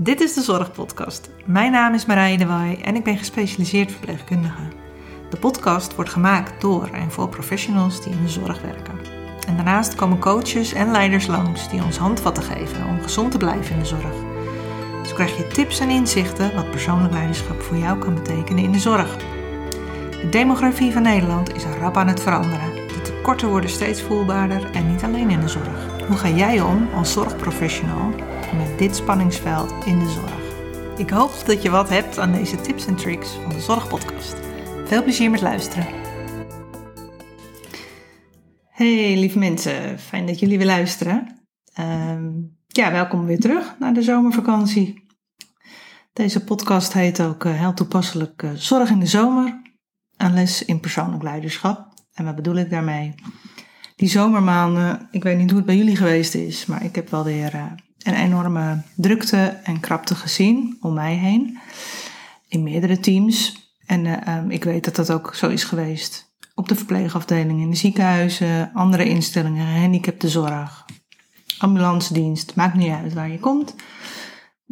Dit 0.00 0.20
is 0.20 0.34
de 0.34 0.42
Zorgpodcast. 0.42 1.30
Mijn 1.44 1.72
naam 1.72 1.94
is 1.94 2.06
Marije 2.06 2.38
de 2.38 2.46
Waai 2.46 2.76
en 2.76 2.96
ik 2.96 3.04
ben 3.04 3.16
gespecialiseerd 3.16 3.90
verpleegkundige. 3.92 4.62
De 5.30 5.36
podcast 5.36 5.94
wordt 5.94 6.10
gemaakt 6.10 6.60
door 6.60 6.88
en 6.92 7.10
voor 7.10 7.28
professionals 7.28 8.02
die 8.02 8.12
in 8.12 8.22
de 8.22 8.28
zorg 8.28 8.60
werken. 8.62 8.94
En 9.46 9.56
daarnaast 9.56 9.94
komen 9.94 10.18
coaches 10.18 10.72
en 10.72 10.90
leiders 10.90 11.26
langs 11.26 11.68
die 11.70 11.84
ons 11.84 11.96
handvatten 11.96 12.42
geven 12.42 12.86
om 12.86 13.02
gezond 13.02 13.30
te 13.30 13.38
blijven 13.38 13.74
in 13.74 13.80
de 13.80 13.86
zorg. 13.86 14.14
Zo 15.06 15.14
krijg 15.14 15.36
je 15.36 15.46
tips 15.46 15.80
en 15.80 15.90
inzichten 15.90 16.54
wat 16.54 16.70
persoonlijk 16.70 17.12
leiderschap 17.12 17.62
voor 17.62 17.76
jou 17.76 17.98
kan 17.98 18.14
betekenen 18.14 18.64
in 18.64 18.72
de 18.72 18.78
zorg. 18.78 19.16
De 20.10 20.28
demografie 20.30 20.92
van 20.92 21.02
Nederland 21.02 21.54
is 21.54 21.64
rap 21.80 21.96
aan 21.96 22.08
het 22.08 22.22
veranderen. 22.22 22.74
De 22.74 23.00
tekorten 23.02 23.48
worden 23.48 23.70
steeds 23.70 24.02
voelbaarder 24.02 24.70
en 24.72 24.90
niet 24.90 25.02
alleen 25.02 25.30
in 25.30 25.40
de 25.40 25.48
zorg. 25.48 26.06
Hoe 26.06 26.16
ga 26.16 26.28
jij 26.28 26.60
om 26.60 26.88
als 26.94 27.12
zorgprofessional 27.12 28.12
dit 28.78 28.96
spanningsveld 28.96 29.84
in 29.84 29.98
de 29.98 30.10
zorg? 30.10 30.56
Ik 30.98 31.10
hoop 31.10 31.42
dat 31.46 31.62
je 31.62 31.70
wat 31.70 31.88
hebt 31.88 32.18
aan 32.18 32.32
deze 32.32 32.60
tips 32.60 32.86
en 32.86 32.96
tricks 32.96 33.30
van 33.30 33.48
de 33.48 33.60
Zorgpodcast. 33.60 34.36
Veel 34.84 35.02
plezier 35.02 35.30
met 35.30 35.40
luisteren. 35.40 35.86
Hey 38.68 39.18
lieve 39.18 39.38
mensen, 39.38 39.98
fijn 39.98 40.26
dat 40.26 40.38
jullie 40.38 40.58
weer 40.58 40.66
luisteren. 40.66 41.44
Ehm, 41.72 42.30
ja, 42.66 42.92
welkom 42.92 43.24
weer 43.24 43.40
terug 43.40 43.76
naar 43.78 43.94
de 43.94 44.02
zomervakantie. 44.02 45.06
Deze 46.12 46.44
podcast 46.44 46.92
heet 46.92 47.20
ook 47.20 47.44
uh, 47.44 47.58
heel 47.58 47.74
toepasselijk 47.74 48.42
uh, 48.42 48.50
Zorg 48.54 48.90
in 48.90 49.00
de 49.00 49.06
zomer, 49.06 49.62
een 50.16 50.34
les 50.34 50.64
in 50.64 50.80
persoonlijk 50.80 51.22
leiderschap. 51.22 51.94
En 52.12 52.24
wat 52.24 52.36
bedoel 52.36 52.56
ik 52.56 52.70
daarmee? 52.70 53.14
Die 53.96 54.08
zomermaanden, 54.08 55.08
ik 55.10 55.22
weet 55.22 55.38
niet 55.38 55.48
hoe 55.48 55.58
het 55.58 55.66
bij 55.66 55.76
jullie 55.76 55.96
geweest 55.96 56.34
is, 56.34 56.66
maar 56.66 56.84
ik 56.84 56.94
heb 56.94 57.10
wel 57.10 57.24
weer 57.24 57.54
uh, 57.54 57.72
een 58.02 58.14
enorme 58.14 58.82
drukte 58.96 59.60
en 59.62 59.80
krapte 59.80 60.14
gezien 60.14 60.76
om 60.80 60.94
mij 60.94 61.14
heen. 61.14 61.58
In 62.48 62.62
meerdere 62.62 63.00
teams. 63.00 63.66
En 63.86 64.30
um, 64.30 64.50
ik 64.50 64.64
weet 64.64 64.84
dat 64.84 64.96
dat 64.96 65.12
ook 65.12 65.34
zo 65.34 65.48
is 65.48 65.64
geweest 65.64 66.28
op 66.58 66.68
de 66.68 66.76
verpleegafdelingen, 66.76 67.62
in 67.62 67.70
de 67.70 67.76
ziekenhuizen, 67.76 68.70
andere 68.72 69.08
instellingen, 69.08 69.66
gehandicaptenzorg, 69.66 70.84
ambulance 71.58 72.12
dienst, 72.12 72.54
maakt 72.54 72.74
niet 72.74 72.92
uit 72.92 73.12
waar 73.12 73.30
je 73.30 73.38
komt. 73.38 73.74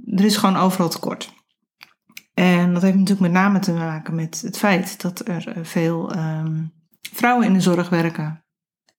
Er 0.06 0.24
is 0.24 0.36
gewoon 0.36 0.56
overal 0.56 0.88
tekort. 0.88 1.34
En 2.34 2.72
dat 2.72 2.82
heeft 2.82 2.94
natuurlijk 2.94 3.20
met 3.20 3.42
name 3.42 3.58
te 3.58 3.72
maken 3.72 4.14
met 4.14 4.40
het 4.40 4.58
feit 4.58 5.00
dat 5.00 5.28
er 5.28 5.48
eh, 5.48 5.64
veel 5.64 6.16
um, 6.16 6.72
vrouwen 7.12 7.46
in 7.46 7.52
de 7.52 7.60
zorg 7.60 7.88
werken. 7.88 8.44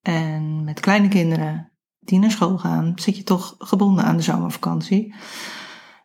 En 0.02 0.64
met 0.64 0.80
kleine 0.80 1.08
kinderen 1.08 1.72
die 2.08 2.20
naar 2.20 2.32
school 2.32 2.58
gaan, 2.58 2.92
zit 2.96 3.18
je 3.18 3.24
toch 3.24 3.56
gebonden 3.58 4.04
aan 4.04 4.18
de 4.18 4.24
zomervakantie. 4.24 5.16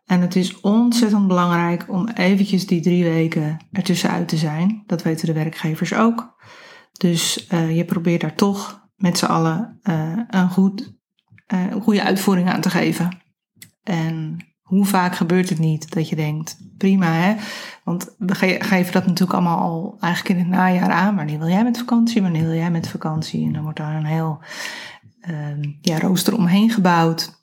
En 0.06 0.20
het 0.20 0.36
is 0.36 0.60
ontzettend 0.60 1.26
belangrijk 1.26 1.84
om 1.88 2.08
eventjes 2.08 2.66
die 2.66 2.80
drie 2.80 3.04
weken 3.04 3.58
ertussenuit 3.72 4.28
te 4.28 4.36
zijn. 4.36 4.82
Dat 4.86 5.02
weten 5.02 5.26
de 5.26 5.32
werkgevers 5.32 5.94
ook. 5.94 6.34
Dus 6.92 7.46
uh, 7.52 7.76
je 7.76 7.84
probeert 7.84 8.20
daar 8.20 8.34
toch 8.34 8.88
met 8.96 9.18
z'n 9.18 9.24
allen 9.24 9.80
uh, 9.82 10.18
een, 10.28 10.50
goed, 10.50 10.94
een 11.46 11.80
goede 11.80 12.02
uitvoering 12.02 12.50
aan 12.50 12.60
te 12.60 12.70
geven. 12.70 13.22
En 13.82 14.36
hoe 14.62 14.84
vaak 14.84 15.16
gebeurt 15.16 15.48
het 15.48 15.58
niet 15.58 15.94
dat 15.94 16.08
je 16.08 16.16
denkt, 16.16 16.56
prima 16.76 17.12
hè. 17.12 17.34
Want 17.84 18.14
we 18.18 18.34
geven 18.34 18.92
dat 18.92 19.06
natuurlijk 19.06 19.38
allemaal 19.38 19.58
al 19.58 19.96
eigenlijk 20.00 20.34
in 20.34 20.44
het 20.44 20.54
najaar 20.54 20.90
aan. 20.90 21.16
Wanneer 21.16 21.38
wil 21.38 21.48
jij 21.48 21.64
met 21.64 21.78
vakantie? 21.78 22.22
Wanneer 22.22 22.46
wil 22.46 22.56
jij 22.56 22.70
met 22.70 22.88
vakantie? 22.88 23.46
En 23.46 23.52
dan 23.52 23.62
wordt 23.62 23.78
daar 23.78 23.96
een 23.96 24.04
heel 24.04 24.40
ja, 25.80 25.98
rooster 25.98 26.36
omheen 26.36 26.70
gebouwd. 26.70 27.40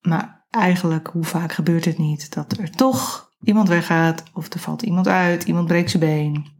Maar 0.00 0.46
eigenlijk, 0.50 1.08
hoe 1.12 1.24
vaak 1.24 1.52
gebeurt 1.52 1.84
het 1.84 1.98
niet 1.98 2.34
dat 2.34 2.58
er 2.58 2.70
toch 2.70 3.30
iemand 3.40 3.68
weggaat 3.68 4.22
of 4.32 4.52
er 4.52 4.60
valt 4.60 4.82
iemand 4.82 5.08
uit, 5.08 5.44
iemand 5.44 5.66
breekt 5.66 5.90
zijn 5.90 6.02
been. 6.02 6.56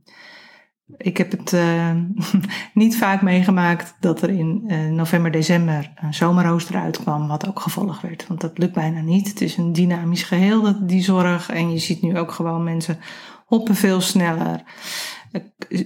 Ik 0.96 1.16
heb 1.16 1.30
het 1.30 1.52
uh, 1.52 1.91
niet 2.74 2.96
vaak 2.96 3.23
meegemaakt 3.23 3.96
dat 4.01 4.23
er 4.23 4.30
in 4.30 4.64
uh, 4.67 4.89
november, 4.90 5.30
december 5.30 5.92
een 5.95 6.14
zomerrooster 6.14 6.77
uitkwam, 6.77 7.28
wat 7.28 7.48
ook 7.48 7.61
gevolgd 7.61 8.02
werd. 8.02 8.27
Want 8.27 8.40
dat 8.40 8.58
lukt 8.58 8.73
bijna 8.73 9.01
niet. 9.01 9.28
Het 9.28 9.40
is 9.40 9.57
een 9.57 9.73
dynamisch 9.73 10.23
geheel, 10.23 10.86
die 10.86 11.02
zorg. 11.02 11.51
En 11.51 11.70
je 11.73 11.78
ziet 11.78 12.02
nu 12.02 12.18
ook 12.18 12.33
gewoon 12.33 12.64
mensen 12.64 12.98
hoppen 13.46 13.74
veel 13.74 14.01
sneller. 14.01 14.62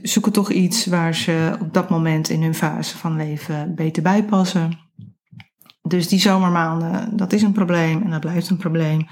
Zoeken 0.03 0.33
toch 0.33 0.51
iets 0.51 0.87
waar 0.87 1.15
ze 1.15 1.57
op 1.61 1.75
dat 1.75 1.91
moment 1.91 2.29
in 2.29 2.43
hun 2.43 2.55
fase 2.55 2.99
van 2.99 3.17
leven 3.17 3.75
beter 3.75 4.03
bij 4.03 4.25
passen. 4.25 4.79
Dus 5.83 6.09
die 6.09 6.21
zomermaanden, 6.21 7.17
dat 7.17 7.33
is 7.33 7.43
een 7.43 7.53
probleem 7.53 8.03
en 8.03 8.11
dat 8.11 8.21
blijft 8.21 8.51
een 8.51 8.57
probleem. 8.57 9.07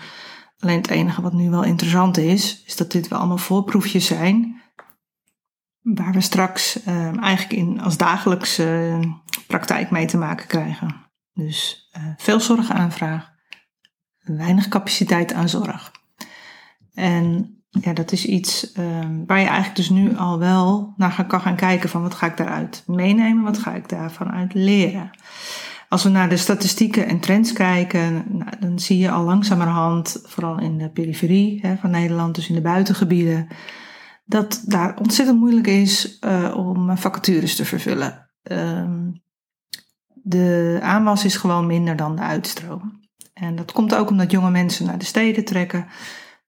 Alleen 0.59 0.77
het 0.77 0.91
enige 0.91 1.23
wat 1.23 1.33
nu 1.33 1.51
wel 1.51 1.65
interessant 1.65 2.17
is, 2.17 2.63
is 2.67 2.77
dat 2.77 2.93
dit 2.93 3.09
wel 3.09 3.19
allemaal 3.19 3.39
voorproefjes 3.39 4.07
zijn 4.07 4.61
waar 5.83 6.13
we 6.13 6.21
straks 6.21 6.87
uh, 6.87 7.23
eigenlijk 7.23 7.53
in 7.53 7.81
als 7.81 7.97
dagelijkse 7.97 8.99
uh, 9.01 9.13
praktijk 9.47 9.91
mee 9.91 10.07
te 10.07 10.17
maken 10.17 10.47
krijgen. 10.47 11.11
Dus 11.33 11.91
uh, 11.99 12.05
veel 12.17 12.41
zorgaanvraag, 12.41 13.31
weinig 14.19 14.69
capaciteit 14.69 15.33
aan 15.33 15.49
zorg. 15.49 15.93
En 16.93 17.55
ja, 17.71 17.93
dat 17.93 18.13
is 18.13 18.27
iets 18.27 18.73
ehm, 18.73 19.25
waar 19.27 19.39
je 19.39 19.47
eigenlijk 19.47 19.77
dus 19.77 19.91
nu 19.91 20.17
al 20.17 20.39
wel 20.39 20.95
naar 20.97 21.27
kan 21.27 21.41
gaan 21.41 21.57
kijken 21.57 21.89
van 21.89 22.03
wat 22.03 22.15
ga 22.15 22.27
ik 22.27 22.37
daaruit 22.37 22.83
meenemen, 22.87 23.45
wat 23.45 23.59
ga 23.59 23.75
ik 23.75 23.89
daarvan 23.89 24.31
uit 24.31 24.55
leren. 24.55 25.11
Als 25.89 26.03
we 26.03 26.09
naar 26.09 26.29
de 26.29 26.37
statistieken 26.37 27.07
en 27.07 27.21
trends 27.21 27.53
kijken, 27.53 28.25
nou, 28.29 28.51
dan 28.61 28.79
zie 28.79 28.99
je 28.99 29.11
al 29.11 29.25
langzamerhand, 29.25 30.21
vooral 30.25 30.61
in 30.61 30.79
de 30.79 30.91
periferie 30.91 31.59
hè, 31.61 31.77
van 31.77 31.91
Nederland, 31.91 32.35
dus 32.35 32.49
in 32.49 32.55
de 32.55 32.61
buitengebieden, 32.61 33.47
dat 34.25 34.63
daar 34.67 34.97
ontzettend 34.99 35.39
moeilijk 35.39 35.67
is 35.67 36.19
uh, 36.21 36.55
om 36.57 36.97
vacatures 36.97 37.57
te 37.57 37.65
vervullen. 37.65 38.31
Um, 38.43 39.23
de 40.23 40.79
aanwas 40.83 41.25
is 41.25 41.37
gewoon 41.37 41.67
minder 41.67 41.97
dan 41.97 42.17
de 42.17 42.23
uitstroom. 42.23 43.01
En 43.33 43.57
dat 43.57 43.73
komt 43.73 43.95
ook 43.95 44.11
omdat 44.11 44.31
jonge 44.31 44.51
mensen 44.51 44.87
naar 44.87 44.99
de 44.99 45.05
steden 45.05 45.45
trekken. 45.45 45.87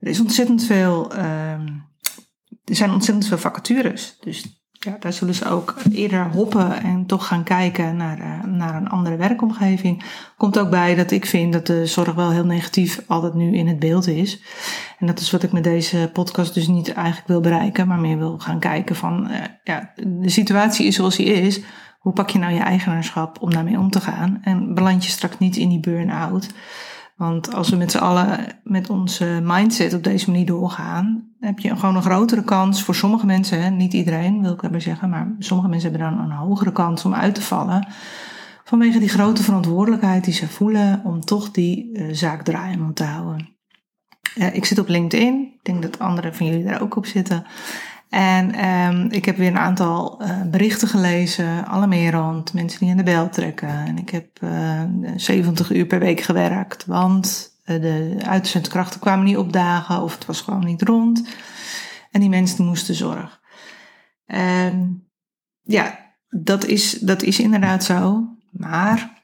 Er 0.02 0.08
is 0.08 0.20
ontzettend 0.20 0.64
veel, 0.64 1.12
um, 1.12 1.84
er 2.64 2.74
zijn 2.76 2.90
ontzettend 2.90 3.26
veel 3.26 3.38
vacatures. 3.38 4.16
Dus 4.20 4.64
ja, 4.72 4.96
daar 5.00 5.12
zullen 5.12 5.34
ze 5.34 5.48
ook 5.48 5.74
eerder 5.92 6.30
hoppen 6.30 6.82
en 6.82 7.06
toch 7.06 7.26
gaan 7.26 7.42
kijken 7.42 7.96
naar, 7.96 8.18
uh, 8.18 8.44
naar 8.44 8.74
een 8.74 8.88
andere 8.88 9.16
werkomgeving. 9.16 10.02
Komt 10.36 10.58
ook 10.58 10.70
bij 10.70 10.94
dat 10.94 11.10
ik 11.10 11.26
vind 11.26 11.52
dat 11.52 11.66
de 11.66 11.86
zorg 11.86 12.14
wel 12.14 12.30
heel 12.30 12.44
negatief 12.44 13.00
altijd 13.06 13.34
nu 13.34 13.56
in 13.56 13.66
het 13.66 13.78
beeld 13.78 14.06
is. 14.06 14.42
En 14.98 15.06
dat 15.06 15.20
is 15.20 15.30
wat 15.30 15.42
ik 15.42 15.52
met 15.52 15.64
deze 15.64 16.10
podcast 16.12 16.54
dus 16.54 16.66
niet 16.66 16.92
eigenlijk 16.92 17.28
wil 17.28 17.40
bereiken, 17.40 17.88
maar 17.88 18.00
meer 18.00 18.18
wil 18.18 18.38
gaan 18.38 18.58
kijken 18.58 18.96
van, 18.96 19.30
uh, 19.30 19.36
ja, 19.64 19.92
de 19.94 20.30
situatie 20.30 20.86
is 20.86 20.94
zoals 20.94 21.16
die 21.16 21.26
is. 21.26 21.60
Hoe 21.98 22.12
pak 22.12 22.30
je 22.30 22.38
nou 22.38 22.52
je 22.52 22.60
eigenaarschap 22.60 23.42
om 23.42 23.52
daarmee 23.52 23.78
om 23.78 23.90
te 23.90 24.00
gaan? 24.00 24.38
En 24.42 24.74
beland 24.74 25.04
je 25.04 25.10
straks 25.10 25.38
niet 25.38 25.56
in 25.56 25.68
die 25.68 25.80
burn-out. 25.80 26.48
Want 27.22 27.54
als 27.54 27.68
we 27.68 27.76
met 27.76 27.90
z'n 27.90 27.98
allen 27.98 28.38
met 28.64 28.90
onze 28.90 29.40
mindset 29.42 29.94
op 29.94 30.04
deze 30.04 30.30
manier 30.30 30.46
doorgaan, 30.46 31.34
heb 31.40 31.58
je 31.58 31.76
gewoon 31.76 31.96
een 31.96 32.02
grotere 32.02 32.44
kans 32.44 32.82
voor 32.82 32.94
sommige 32.94 33.26
mensen, 33.26 33.76
niet 33.76 33.92
iedereen 33.92 34.42
wil 34.42 34.52
ik 34.52 34.60
daarbij 34.60 34.80
zeggen, 34.80 35.08
maar 35.08 35.34
sommige 35.38 35.68
mensen 35.68 35.90
hebben 35.90 36.10
dan 36.10 36.24
een 36.24 36.36
hogere 36.36 36.72
kans 36.72 37.04
om 37.04 37.14
uit 37.14 37.34
te 37.34 37.42
vallen. 37.42 37.86
Vanwege 38.64 38.98
die 38.98 39.08
grote 39.08 39.42
verantwoordelijkheid 39.42 40.24
die 40.24 40.34
ze 40.34 40.48
voelen 40.48 41.00
om 41.04 41.20
toch 41.20 41.50
die 41.50 41.90
uh, 41.92 42.08
zaak 42.12 42.42
draaiende 42.42 42.92
te 42.92 43.04
houden. 43.04 43.48
Ik 44.52 44.64
zit 44.64 44.78
op 44.78 44.88
LinkedIn, 44.88 45.40
ik 45.54 45.64
denk 45.64 45.82
dat 45.82 45.98
anderen 45.98 46.34
van 46.34 46.46
jullie 46.46 46.64
daar 46.64 46.82
ook 46.82 46.96
op 46.96 47.06
zitten. 47.06 47.44
En 48.12 48.68
um, 48.68 49.10
ik 49.10 49.24
heb 49.24 49.36
weer 49.36 49.48
een 49.48 49.58
aantal 49.58 50.22
uh, 50.22 50.42
berichten 50.42 50.88
gelezen, 50.88 51.66
alle 51.66 51.86
meer 51.86 52.12
rond 52.12 52.52
mensen 52.52 52.80
die 52.80 52.90
aan 52.90 52.96
de 52.96 53.02
bel 53.02 53.28
trekken. 53.28 53.68
En 53.68 53.98
ik 53.98 54.10
heb 54.10 54.38
uh, 54.40 54.82
70 55.16 55.70
uur 55.70 55.86
per 55.86 55.98
week 55.98 56.20
gewerkt, 56.20 56.86
want 56.86 57.50
uh, 57.64 57.80
de 57.80 58.16
uitzendkrachten 58.26 59.00
kwamen 59.00 59.24
niet 59.24 59.36
opdagen 59.36 60.02
of 60.02 60.14
het 60.14 60.26
was 60.26 60.40
gewoon 60.40 60.64
niet 60.64 60.82
rond. 60.82 61.28
En 62.10 62.20
die 62.20 62.28
mensen 62.28 62.64
moesten 62.64 62.94
zorg. 62.94 63.40
En 64.26 65.06
ja, 65.62 66.14
dat 66.28 66.64
is, 66.64 66.90
dat 66.90 67.22
is 67.22 67.40
inderdaad 67.40 67.84
zo. 67.84 68.28
Maar 68.50 69.22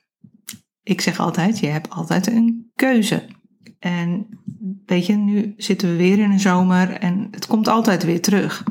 ik 0.83 1.01
zeg 1.01 1.21
altijd, 1.21 1.59
je 1.59 1.67
hebt 1.67 1.91
altijd 1.91 2.27
een 2.27 2.71
keuze. 2.75 3.27
En 3.79 4.27
weet 4.87 5.07
je, 5.07 5.17
nu 5.17 5.55
zitten 5.57 5.89
we 5.89 5.97
weer 5.97 6.19
in 6.19 6.31
een 6.31 6.41
zomer 6.41 6.91
en 6.93 7.29
het 7.31 7.47
komt 7.47 7.69
altijd 7.69 8.05
weer 8.05 8.23
terug. 8.23 8.65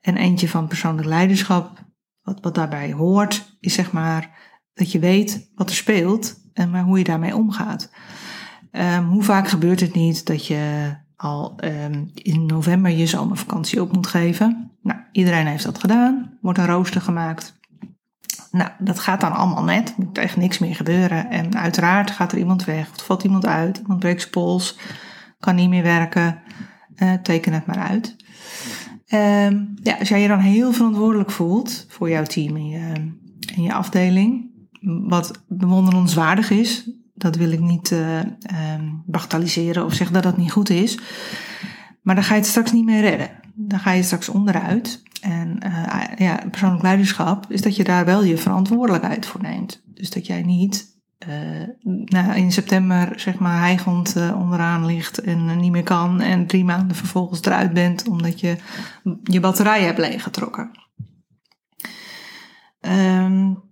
En 0.00 0.16
eentje 0.16 0.48
van 0.48 0.66
persoonlijk 0.66 1.08
leiderschap, 1.08 1.84
wat, 2.22 2.38
wat 2.40 2.54
daarbij 2.54 2.92
hoort, 2.92 3.56
is 3.60 3.74
zeg 3.74 3.92
maar 3.92 4.38
dat 4.74 4.92
je 4.92 4.98
weet 4.98 5.50
wat 5.54 5.68
er 5.68 5.76
speelt 5.76 6.40
en 6.52 6.70
maar 6.70 6.82
hoe 6.82 6.98
je 6.98 7.04
daarmee 7.04 7.36
omgaat. 7.36 7.90
Um, 8.72 9.04
hoe 9.04 9.22
vaak 9.22 9.48
gebeurt 9.48 9.80
het 9.80 9.94
niet 9.94 10.26
dat 10.26 10.46
je 10.46 10.94
al 11.16 11.58
um, 11.64 12.10
in 12.14 12.46
november 12.46 12.90
je 12.90 13.06
zomervakantie 13.06 13.82
op 13.82 13.92
moet 13.92 14.06
geven? 14.06 14.70
Nou, 14.82 15.00
iedereen 15.12 15.46
heeft 15.46 15.64
dat 15.64 15.78
gedaan, 15.78 16.38
wordt 16.40 16.58
een 16.58 16.66
rooster 16.66 17.00
gemaakt. 17.00 17.59
Nou, 18.50 18.70
dat 18.78 18.98
gaat 18.98 19.20
dan 19.20 19.32
allemaal 19.32 19.64
net, 19.64 19.94
moet 19.96 20.18
echt 20.18 20.36
niks 20.36 20.58
meer 20.58 20.74
gebeuren. 20.74 21.30
En 21.30 21.56
uiteraard 21.56 22.10
gaat 22.10 22.32
er 22.32 22.38
iemand 22.38 22.64
weg, 22.64 22.90
of 22.90 23.04
valt 23.04 23.24
iemand 23.24 23.46
uit, 23.46 23.78
iemand 23.78 23.98
breekt 23.98 24.20
zijn 24.20 24.32
pols 24.32 24.78
kan 25.40 25.54
niet 25.54 25.68
meer 25.68 25.82
werken, 25.82 26.42
uh, 26.96 27.12
teken 27.12 27.52
het 27.52 27.66
maar 27.66 27.78
uit. 27.78 28.16
Ehm, 29.06 29.64
ja, 29.82 29.96
als 29.98 30.08
jij 30.08 30.20
je 30.20 30.28
dan 30.28 30.38
heel 30.38 30.72
verantwoordelijk 30.72 31.30
voelt 31.30 31.86
voor 31.88 32.10
jouw 32.10 32.22
team 32.22 32.56
en 32.56 32.68
je, 32.68 32.92
en 33.54 33.62
je 33.62 33.72
afdeling, 33.72 34.50
wat 35.08 35.44
bewonderenswaardig 35.48 36.50
is, 36.50 36.90
dat 37.14 37.36
wil 37.36 37.52
ik 37.52 37.60
niet 37.60 37.90
uh, 37.90 38.20
bagatelliseren 39.06 39.84
of 39.84 39.94
zeggen 39.94 40.14
dat 40.14 40.22
dat 40.22 40.36
niet 40.36 40.52
goed 40.52 40.70
is. 40.70 40.98
Maar 42.02 42.14
dan 42.14 42.24
ga 42.24 42.34
je 42.34 42.40
het 42.40 42.48
straks 42.48 42.72
niet 42.72 42.84
meer 42.84 43.00
redden. 43.00 43.30
Dan 43.54 43.78
ga 43.78 43.90
je 43.90 44.02
straks 44.02 44.28
onderuit. 44.28 45.02
En 45.20 45.58
uh, 45.66 46.04
ja, 46.16 46.40
persoonlijk 46.50 46.82
leiderschap 46.82 47.46
is 47.48 47.62
dat 47.62 47.76
je 47.76 47.84
daar 47.84 48.04
wel 48.04 48.24
je 48.24 48.38
verantwoordelijkheid 48.38 49.26
voor 49.26 49.42
neemt. 49.42 49.82
Dus 49.84 50.10
dat 50.10 50.26
jij 50.26 50.42
niet 50.42 50.98
uh, 51.28 51.68
nou, 52.04 52.34
in 52.34 52.52
september 52.52 53.20
zeg 53.20 53.38
maar 53.38 53.58
hijgend 53.58 54.16
uh, 54.16 54.36
onderaan 54.40 54.86
ligt 54.86 55.18
en 55.18 55.60
niet 55.60 55.72
meer 55.72 55.82
kan. 55.82 56.20
En 56.20 56.46
drie 56.46 56.64
maanden 56.64 56.96
vervolgens 56.96 57.42
eruit 57.42 57.72
bent 57.72 58.08
omdat 58.08 58.40
je 58.40 58.56
je 59.22 59.40
batterij 59.40 59.82
hebt 59.82 59.98
leeggetrokken. 59.98 60.70
Um, 62.80 63.62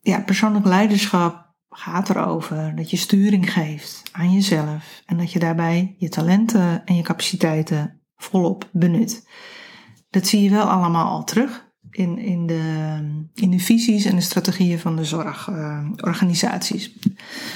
ja, 0.00 0.20
persoonlijk 0.20 0.64
leiderschap 0.64 1.54
gaat 1.68 2.10
erover 2.10 2.76
dat 2.76 2.90
je 2.90 2.96
sturing 2.96 3.52
geeft 3.52 4.02
aan 4.12 4.32
jezelf 4.32 5.02
en 5.06 5.16
dat 5.16 5.32
je 5.32 5.38
daarbij 5.38 5.94
je 5.98 6.08
talenten 6.08 6.84
en 6.84 6.96
je 6.96 7.02
capaciteiten 7.02 7.95
volop 8.16 8.68
benut. 8.72 9.28
Dat 10.10 10.26
zie 10.26 10.42
je 10.42 10.50
wel 10.50 10.70
allemaal 10.70 11.06
al 11.06 11.24
terug 11.24 11.66
in, 11.90 12.18
in, 12.18 12.46
de, 12.46 12.62
in 13.34 13.50
de 13.50 13.58
visies 13.58 14.04
en 14.04 14.14
de 14.14 14.20
strategieën 14.20 14.78
van 14.78 14.96
de 14.96 15.04
zorgorganisaties. 15.04 16.92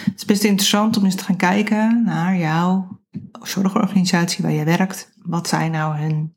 Het 0.05 0.15
is 0.17 0.25
best 0.25 0.45
interessant 0.45 0.97
om 0.97 1.05
eens 1.05 1.15
te 1.15 1.25
gaan 1.25 1.37
kijken 1.37 2.03
naar 2.05 2.37
jouw 2.37 3.01
zorgorganisatie 3.43 4.43
waar 4.43 4.53
je 4.53 4.65
werkt. 4.65 5.13
Wat 5.23 5.49
zijn 5.49 5.71
nou 5.71 5.97
hun 5.97 6.35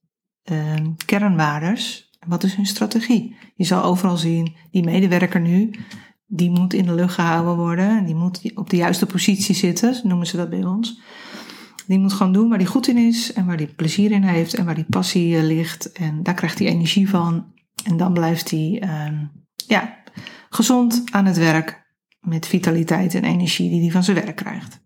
uh, 0.52 0.76
kernwaardes? 1.06 2.12
Wat 2.28 2.44
is 2.44 2.56
hun 2.56 2.66
strategie? 2.66 3.36
Je 3.56 3.64
zal 3.64 3.84
overal 3.84 4.18
zien, 4.18 4.56
die 4.72 4.84
medewerker 4.84 5.42
nu, 5.42 5.74
die 6.26 6.50
moet 6.50 6.74
in 6.74 6.86
de 6.86 6.94
lucht 6.94 7.14
gehouden 7.14 7.56
worden. 7.56 8.06
Die 8.06 8.16
moet 8.16 8.52
op 8.56 8.70
de 8.70 8.76
juiste 8.76 9.06
positie 9.06 9.56
zitten, 9.56 10.00
noemen 10.04 10.28
ze 10.28 10.38
dat 10.38 10.50
bij 10.50 10.64
ons. 10.64 11.02
Die 11.86 12.00
moet 12.00 12.14
gewoon 12.14 12.34
doen 12.34 12.50
waar 12.50 12.58
hij 12.58 12.68
goed 12.68 12.88
in 12.88 12.98
is 12.98 13.34
en 13.34 13.46
waar 13.46 13.58
hij 13.58 13.68
plezier 13.68 14.12
in 14.12 14.24
heeft 14.24 14.54
en 14.54 14.66
waar 14.66 14.76
die 14.76 14.86
passie 14.90 15.38
eh, 15.38 15.44
ligt. 15.44 15.92
En 15.92 16.24
daar 16.24 16.34
krijgt 16.34 16.60
hij 16.60 16.68
energie 16.68 17.10
van. 17.10 17.52
En 17.84 17.98
dan 17.98 18.14
blijft 18.14 18.52
hij 18.52 18.84
uh, 18.84 19.20
ja, 19.68 19.98
gezond 20.50 21.04
aan 21.12 21.26
het 21.26 21.38
werk 21.38 21.86
met 22.20 22.48
vitaliteit 22.48 23.16
en 23.16 23.24
energie 23.24 23.70
die 23.70 23.82
hij 23.82 23.92
van 23.92 24.04
zijn 24.04 24.18
werk 24.18 24.36
krijgt. 24.36 24.82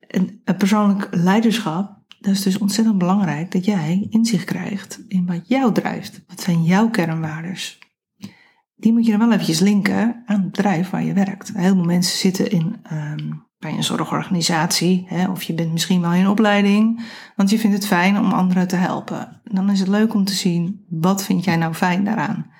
En 0.00 0.40
een 0.44 0.56
persoonlijk 0.56 1.08
leiderschap, 1.10 1.96
dat 2.20 2.32
is 2.32 2.42
dus 2.42 2.58
ontzettend 2.58 2.98
belangrijk 2.98 3.52
dat 3.52 3.64
jij 3.64 4.06
inzicht 4.10 4.44
krijgt 4.44 5.00
in 5.08 5.26
wat 5.26 5.48
jou 5.48 5.72
drijft. 5.72 6.22
Wat 6.26 6.40
zijn 6.40 6.62
jouw 6.62 6.90
kernwaardes? 6.90 7.78
die 8.78 8.92
moet 8.92 9.04
je 9.04 9.10
dan 9.10 9.20
wel 9.20 9.32
eventjes 9.32 9.60
linken 9.60 10.22
aan 10.26 10.40
het 10.40 10.50
bedrijf 10.50 10.90
waar 10.90 11.04
je 11.04 11.12
werkt. 11.12 11.52
Heel 11.54 11.74
veel 11.74 11.84
mensen 11.84 12.18
zitten 12.18 12.50
in, 12.50 12.76
um, 12.92 13.46
bij 13.58 13.72
een 13.72 13.84
zorgorganisatie, 13.84 15.04
hè, 15.06 15.30
of 15.30 15.42
je 15.42 15.54
bent 15.54 15.72
misschien 15.72 16.00
wel 16.00 16.12
in 16.12 16.28
opleiding, 16.28 17.02
want 17.36 17.50
je 17.50 17.58
vindt 17.58 17.76
het 17.76 17.86
fijn 17.86 18.18
om 18.18 18.32
anderen 18.32 18.68
te 18.68 18.76
helpen. 18.76 19.40
Dan 19.44 19.70
is 19.70 19.78
het 19.78 19.88
leuk 19.88 20.14
om 20.14 20.24
te 20.24 20.32
zien, 20.32 20.84
wat 20.88 21.24
vind 21.24 21.44
jij 21.44 21.56
nou 21.56 21.74
fijn 21.74 22.04
daaraan? 22.04 22.50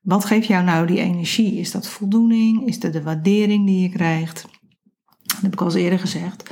Wat 0.00 0.24
geeft 0.24 0.46
jou 0.46 0.64
nou 0.64 0.86
die 0.86 1.00
energie? 1.00 1.58
Is 1.58 1.70
dat 1.70 1.88
voldoening? 1.88 2.66
Is 2.66 2.80
dat 2.80 2.92
de 2.92 3.02
waardering 3.02 3.66
die 3.66 3.80
je 3.80 3.88
krijgt? 3.88 4.48
Dat 5.22 5.40
heb 5.40 5.52
ik 5.52 5.60
al 5.60 5.66
eens 5.66 5.74
eerder 5.74 5.98
gezegd. 5.98 6.50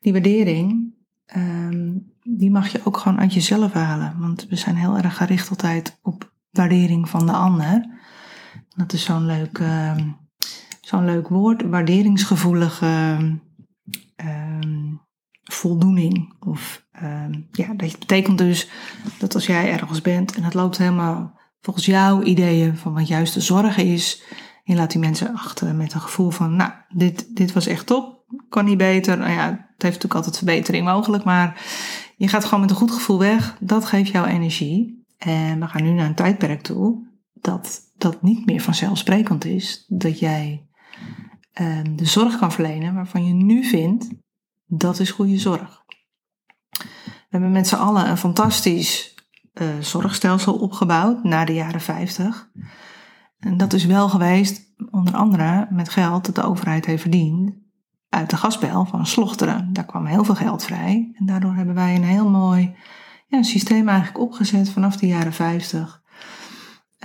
Die 0.00 0.12
waardering, 0.12 0.94
um, 1.36 2.12
die 2.22 2.50
mag 2.50 2.68
je 2.68 2.80
ook 2.84 2.96
gewoon 2.96 3.20
uit 3.20 3.34
jezelf 3.34 3.72
halen. 3.72 4.16
Want 4.18 4.46
we 4.48 4.56
zijn 4.56 4.76
heel 4.76 4.96
erg 4.96 5.16
gericht 5.16 5.50
altijd 5.50 5.98
op 6.02 6.32
waardering 6.50 7.08
van 7.08 7.26
de 7.26 7.32
ander. 7.32 7.88
Dat 8.76 8.92
is 8.92 9.04
zo'n 9.04 9.26
leuk, 9.26 9.58
uh, 9.58 9.96
zo'n 10.90 11.04
leuk 11.04 11.28
woord, 11.28 11.62
waarderingsgevoelige 11.62 13.18
uh, 14.24 14.58
voldoening. 15.42 16.34
Of 16.40 16.86
uh, 17.02 17.24
ja, 17.50 17.74
dat 17.74 17.98
betekent 17.98 18.38
dus 18.38 18.68
dat 19.18 19.34
als 19.34 19.46
jij 19.46 19.72
ergens 19.72 20.00
bent 20.00 20.34
en 20.34 20.42
het 20.42 20.54
loopt 20.54 20.78
helemaal 20.78 21.40
volgens 21.60 21.86
jouw 21.86 22.22
ideeën 22.22 22.76
van 22.76 22.94
wat 22.94 23.08
juist 23.08 23.34
de 23.34 23.40
zorg 23.40 23.76
is. 23.76 24.22
Je 24.62 24.74
laat 24.74 24.90
die 24.90 25.00
mensen 25.00 25.34
achter 25.34 25.74
met 25.74 25.92
een 25.92 26.00
gevoel 26.00 26.30
van, 26.30 26.56
nou, 26.56 26.72
dit, 26.88 27.36
dit 27.36 27.52
was 27.52 27.66
echt 27.66 27.86
top, 27.86 28.24
kan 28.48 28.64
niet 28.64 28.78
beter. 28.78 29.18
Nou 29.18 29.30
ja, 29.30 29.46
het 29.48 29.82
heeft 29.82 30.02
natuurlijk 30.02 30.14
altijd 30.14 30.36
verbetering 30.36 30.84
mogelijk, 30.84 31.24
maar 31.24 31.64
je 32.16 32.28
gaat 32.28 32.44
gewoon 32.44 32.60
met 32.60 32.70
een 32.70 32.76
goed 32.76 32.92
gevoel 32.92 33.18
weg. 33.18 33.56
Dat 33.60 33.84
geeft 33.84 34.10
jou 34.10 34.26
energie. 34.26 35.04
En 35.18 35.60
we 35.60 35.66
gaan 35.66 35.82
nu 35.82 35.90
naar 35.90 36.06
een 36.06 36.14
tijdperk 36.14 36.62
toe 36.62 37.08
dat 37.32 37.80
dat 37.96 38.22
niet 38.22 38.46
meer 38.46 38.60
vanzelfsprekend 38.60 39.44
is 39.44 39.84
dat 39.88 40.18
jij 40.18 40.69
uh, 41.60 41.78
de 41.96 42.04
zorg 42.04 42.38
kan 42.38 42.52
verlenen 42.52 42.94
waarvan 42.94 43.24
je 43.24 43.32
nu 43.32 43.64
vindt 43.64 44.08
dat 44.72 44.98
is 44.98 45.10
goede 45.10 45.38
zorg. 45.38 45.84
We 46.70 47.36
hebben 47.36 47.52
met 47.52 47.68
z'n 47.68 47.74
allen 47.74 48.08
een 48.08 48.16
fantastisch 48.16 49.14
uh, 49.54 49.68
zorgstelsel 49.80 50.54
opgebouwd 50.54 51.24
na 51.24 51.44
de 51.44 51.54
jaren 51.54 51.80
50. 51.80 52.50
En 53.38 53.56
dat 53.56 53.72
is 53.72 53.84
wel 53.84 54.08
geweest, 54.08 54.74
onder 54.90 55.14
andere 55.14 55.66
met 55.70 55.88
geld 55.88 56.24
dat 56.26 56.34
de 56.34 56.42
overheid 56.42 56.86
heeft 56.86 57.02
verdiend 57.02 57.52
uit 58.08 58.30
de 58.30 58.36
gasbel 58.36 58.84
van 58.84 59.06
Slochteren. 59.06 59.72
Daar 59.72 59.84
kwam 59.84 60.06
heel 60.06 60.24
veel 60.24 60.34
geld 60.34 60.64
vrij. 60.64 61.12
En 61.18 61.26
daardoor 61.26 61.54
hebben 61.54 61.74
wij 61.74 61.94
een 61.94 62.04
heel 62.04 62.28
mooi 62.28 62.74
ja, 63.26 63.42
systeem 63.42 63.88
eigenlijk 63.88 64.18
opgezet 64.18 64.70
vanaf 64.70 64.96
de 64.96 65.06
jaren 65.06 65.32
50 65.32 65.99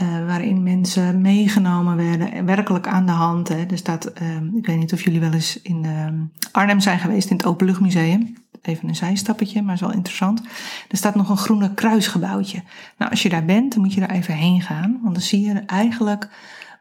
uh, 0.02 0.26
waarin 0.26 0.64
mensen 0.64 1.22
meegenomen 1.22 1.96
werden, 1.96 2.46
werkelijk 2.46 2.88
aan 2.88 3.06
de 3.06 3.12
hand. 3.12 3.48
Hè. 3.48 3.66
Er 3.66 3.78
staat, 3.78 4.12
uh, 4.22 4.58
ik 4.58 4.66
weet 4.66 4.78
niet 4.78 4.94
of 4.94 5.04
jullie 5.04 5.20
wel 5.20 5.34
eens 5.34 5.62
in 5.62 5.84
uh, 5.84 6.08
Arnhem 6.52 6.80
zijn 6.80 7.00
geweest 7.00 7.30
in 7.30 7.38
het 7.38 7.46
Openluchtmuseum. 7.46 8.44
Even 8.62 8.88
een 8.88 8.96
zijstappetje, 8.96 9.62
maar 9.62 9.74
is 9.74 9.80
wel 9.80 9.94
interessant. 9.94 10.42
Er 10.90 10.98
staat 10.98 11.16
nog 11.16 11.30
een 11.30 11.38
groene 11.38 11.74
kruisgebouwtje. 11.74 12.64
Nou, 12.98 13.12
als 13.12 13.22
je 13.22 13.30
daar 13.30 13.46
bent, 13.46 13.74
dan 13.74 13.82
moet 13.82 13.94
je 13.94 14.00
daar 14.00 14.10
even 14.10 14.34
heen 14.34 14.62
gaan. 14.62 15.00
Want 15.02 15.14
dan 15.14 15.24
zie 15.24 15.46
je 15.46 15.54
eigenlijk 15.66 16.30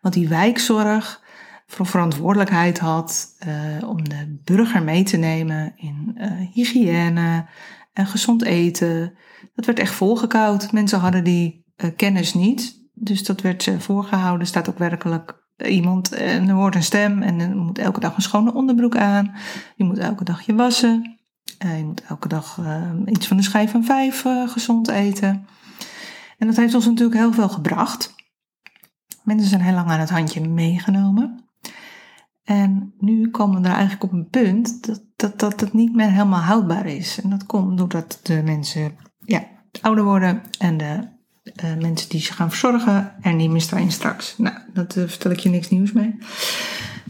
wat 0.00 0.12
die 0.12 0.28
wijkzorg 0.28 1.22
voor 1.66 1.86
verantwoordelijkheid 1.86 2.78
had 2.78 3.26
uh, 3.46 3.88
om 3.88 4.08
de 4.08 4.40
burger 4.44 4.82
mee 4.82 5.02
te 5.02 5.16
nemen 5.16 5.72
in 5.76 6.16
uh, 6.16 6.30
hygiëne 6.52 7.46
en 7.92 8.06
gezond 8.06 8.42
eten. 8.42 9.14
Dat 9.54 9.66
werd 9.66 9.78
echt 9.78 9.94
volgekoud. 9.94 10.72
Mensen 10.72 10.98
hadden 10.98 11.24
die 11.24 11.64
kennis 11.96 12.34
niet. 12.34 12.82
Dus 13.04 13.24
dat 13.24 13.40
werd 13.40 13.70
voorgehouden. 13.78 14.40
Er 14.40 14.46
staat 14.46 14.68
ook 14.68 14.78
werkelijk 14.78 15.42
iemand 15.56 16.12
en 16.12 16.48
er 16.48 16.54
hoort 16.54 16.74
een 16.74 16.82
stem 16.82 17.22
en 17.22 17.40
er 17.40 17.56
moet 17.56 17.78
elke 17.78 18.00
dag 18.00 18.16
een 18.16 18.22
schone 18.22 18.54
onderbroek 18.54 18.96
aan. 18.96 19.34
Je 19.76 19.84
moet 19.84 19.98
elke 19.98 20.24
dag 20.24 20.42
je 20.42 20.54
wassen. 20.54 21.18
Uh, 21.64 21.78
je 21.78 21.84
moet 21.84 22.02
elke 22.02 22.28
dag 22.28 22.60
iets 23.06 23.26
van 23.26 23.36
de 23.36 23.42
schijf 23.42 23.70
van 23.70 23.84
vijf 23.84 24.24
gezond 24.46 24.88
eten. 24.88 25.46
En 26.38 26.46
dat 26.46 26.56
heeft 26.56 26.74
ons 26.74 26.86
natuurlijk 26.86 27.18
heel 27.18 27.32
veel 27.32 27.48
gebracht. 27.48 28.14
Mensen 29.22 29.48
zijn 29.48 29.60
heel 29.60 29.74
lang 29.74 29.88
aan 29.88 30.00
het 30.00 30.10
handje 30.10 30.48
meegenomen. 30.48 31.44
En 32.44 32.94
nu 32.98 33.30
komen 33.30 33.62
we 33.62 33.68
er 33.68 33.74
eigenlijk 33.74 34.04
op 34.04 34.12
een 34.12 34.28
punt 34.28 34.86
dat, 34.86 35.02
dat, 35.16 35.38
dat 35.38 35.60
het 35.60 35.72
niet 35.72 35.94
meer 35.94 36.10
helemaal 36.10 36.40
houdbaar 36.40 36.86
is. 36.86 37.20
En 37.22 37.30
dat 37.30 37.46
komt 37.46 37.78
doordat 37.78 38.20
de 38.22 38.42
mensen 38.42 38.96
ja, 39.18 39.44
ouder 39.80 40.04
worden 40.04 40.42
en 40.58 40.76
de 40.76 41.13
uh, 41.44 41.76
mensen 41.76 42.08
die 42.08 42.20
ze 42.20 42.32
gaan 42.32 42.48
verzorgen 42.48 43.14
er 43.20 43.34
niet 43.34 43.50
meer 43.50 43.60
zijn 43.60 43.92
straks. 43.92 44.38
Nou, 44.38 44.56
dat 44.72 44.96
uh, 44.96 45.08
vertel 45.08 45.30
ik 45.30 45.38
je 45.38 45.48
niks 45.48 45.70
nieuws 45.70 45.92
mee. 45.92 46.18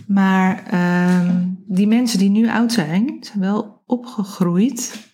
Maar 0.07 0.75
uh, 0.75 1.37
die 1.67 1.87
mensen 1.87 2.19
die 2.19 2.31
nu 2.31 2.49
oud 2.49 2.73
zijn, 2.73 3.17
zijn 3.21 3.41
wel 3.41 3.83
opgegroeid 3.87 5.13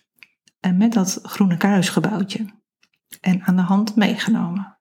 en 0.59 0.77
met 0.77 0.93
dat 0.93 1.19
groene 1.23 1.57
kruisgebouwtje. 1.57 2.45
En 3.21 3.43
aan 3.43 3.55
de 3.55 3.61
hand 3.61 3.95
meegenomen. 3.95 4.77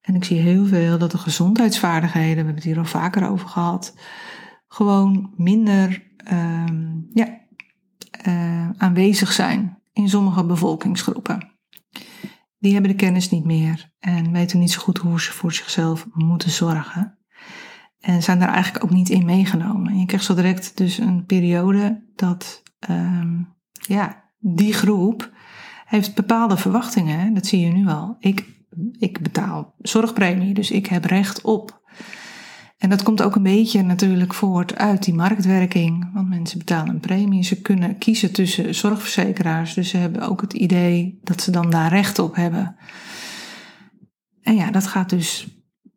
En 0.00 0.14
ik 0.14 0.24
zie 0.24 0.40
heel 0.40 0.66
veel 0.66 0.98
dat 0.98 1.10
de 1.10 1.18
gezondheidsvaardigheden, 1.18 2.30
we 2.30 2.36
hebben 2.36 2.54
het 2.54 2.64
hier 2.64 2.78
al 2.78 2.84
vaker 2.84 3.28
over 3.28 3.48
gehad, 3.48 3.94
gewoon 4.68 5.32
minder 5.36 6.02
ehm, 6.16 6.98
ja, 7.12 7.38
aanwezig 8.76 9.32
zijn 9.32 9.78
in 9.92 10.08
sommige 10.08 10.44
bevolkingsgroepen 10.44 11.49
die 12.60 12.72
hebben 12.72 12.90
de 12.90 12.96
kennis 12.96 13.30
niet 13.30 13.44
meer 13.44 13.92
en 13.98 14.32
weten 14.32 14.58
niet 14.58 14.70
zo 14.70 14.80
goed 14.80 14.98
hoe 14.98 15.20
ze 15.20 15.32
voor 15.32 15.52
zichzelf 15.52 16.06
moeten 16.12 16.50
zorgen. 16.50 17.18
En 18.00 18.22
zijn 18.22 18.38
daar 18.38 18.52
eigenlijk 18.52 18.84
ook 18.84 18.90
niet 18.90 19.08
in 19.08 19.24
meegenomen. 19.24 19.92
En 19.92 19.98
je 19.98 20.06
krijgt 20.06 20.24
zo 20.24 20.34
direct 20.34 20.76
dus 20.76 20.98
een 20.98 21.24
periode 21.24 22.04
dat 22.14 22.62
um, 22.90 23.54
ja, 23.70 24.24
die 24.38 24.72
groep 24.72 25.32
heeft 25.84 26.14
bepaalde 26.14 26.56
verwachtingen. 26.56 27.34
Dat 27.34 27.46
zie 27.46 27.60
je 27.60 27.72
nu 27.72 27.88
al. 27.88 28.16
Ik, 28.18 28.64
ik 28.98 29.22
betaal 29.22 29.74
zorgpremie, 29.78 30.54
dus 30.54 30.70
ik 30.70 30.86
heb 30.86 31.04
recht 31.04 31.42
op. 31.42 31.79
En 32.80 32.88
dat 32.88 33.02
komt 33.02 33.22
ook 33.22 33.34
een 33.34 33.42
beetje 33.42 33.82
natuurlijk 33.82 34.34
voort 34.34 34.76
uit 34.76 35.04
die 35.04 35.14
marktwerking. 35.14 36.10
Want 36.12 36.28
mensen 36.28 36.58
betalen 36.58 36.94
een 36.94 37.00
premie. 37.00 37.44
Ze 37.44 37.60
kunnen 37.60 37.98
kiezen 37.98 38.32
tussen 38.32 38.74
zorgverzekeraars. 38.74 39.74
Dus 39.74 39.88
ze 39.88 39.96
hebben 39.96 40.28
ook 40.28 40.40
het 40.40 40.52
idee 40.52 41.18
dat 41.22 41.42
ze 41.42 41.50
dan 41.50 41.70
daar 41.70 41.90
recht 41.90 42.18
op 42.18 42.34
hebben. 42.34 42.76
En 44.42 44.54
ja, 44.54 44.70
dat 44.70 44.86
gaat 44.86 45.10
dus 45.10 45.48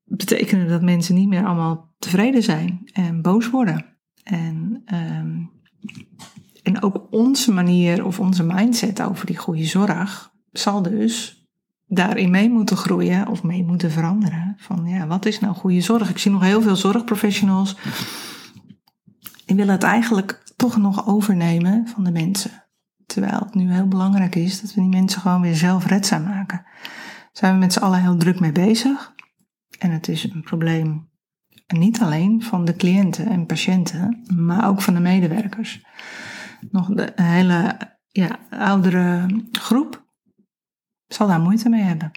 betekenen 0.03 0.67
dat 0.67 0.81
mensen 0.81 1.15
niet 1.15 1.27
meer 1.27 1.45
allemaal 1.45 1.93
tevreden 1.99 2.43
zijn 2.43 2.89
en 2.93 3.21
boos 3.21 3.49
worden. 3.49 3.85
En, 4.23 4.81
ehm, 4.85 5.37
en 6.63 6.81
ook 6.81 7.07
onze 7.09 7.51
manier 7.51 8.05
of 8.05 8.19
onze 8.19 8.43
mindset 8.43 9.01
over 9.01 9.25
die 9.25 9.37
goede 9.37 9.65
zorg 9.65 10.31
zal 10.51 10.81
dus 10.81 11.42
daarin 11.95 12.31
mee 12.31 12.49
moeten 12.49 12.77
groeien 12.77 13.27
of 13.27 13.43
mee 13.43 13.63
moeten 13.63 13.91
veranderen. 13.91 14.55
Van 14.57 14.85
ja, 14.85 15.07
wat 15.07 15.25
is 15.25 15.39
nou 15.39 15.55
goede 15.55 15.81
zorg? 15.81 16.09
Ik 16.09 16.17
zie 16.17 16.31
nog 16.31 16.41
heel 16.41 16.61
veel 16.61 16.75
zorgprofessionals. 16.75 17.77
Die 19.45 19.55
willen 19.55 19.73
het 19.73 19.83
eigenlijk 19.83 20.43
toch 20.55 20.77
nog 20.77 21.07
overnemen 21.07 21.87
van 21.87 22.03
de 22.03 22.11
mensen. 22.11 22.63
Terwijl 23.05 23.39
het 23.39 23.53
nu 23.53 23.71
heel 23.71 23.87
belangrijk 23.87 24.35
is 24.35 24.61
dat 24.61 24.73
we 24.73 24.81
die 24.81 24.89
mensen 24.89 25.21
gewoon 25.21 25.41
weer 25.41 25.55
zelfredzaam 25.55 26.23
maken. 26.23 26.61
Daar 26.63 27.29
zijn 27.31 27.53
we 27.53 27.59
met 27.59 27.73
z'n 27.73 27.79
allen 27.79 28.01
heel 28.01 28.17
druk 28.17 28.39
mee 28.39 28.51
bezig. 28.51 29.13
En 29.79 29.91
het 29.91 30.07
is 30.07 30.23
een 30.23 30.43
probleem 30.43 31.11
niet 31.67 32.01
alleen 32.01 32.43
van 32.43 32.65
de 32.65 32.75
cliënten 32.75 33.27
en 33.27 33.45
patiënten, 33.45 34.23
maar 34.35 34.67
ook 34.67 34.81
van 34.81 34.93
de 34.93 34.99
medewerkers. 34.99 35.85
Nog 36.71 36.87
de 36.87 37.11
hele 37.15 37.77
ja, 38.09 38.39
oudere 38.49 39.25
groep 39.51 40.02
zal 41.13 41.27
daar 41.27 41.41
moeite 41.41 41.69
mee 41.69 41.81
hebben. 41.81 42.11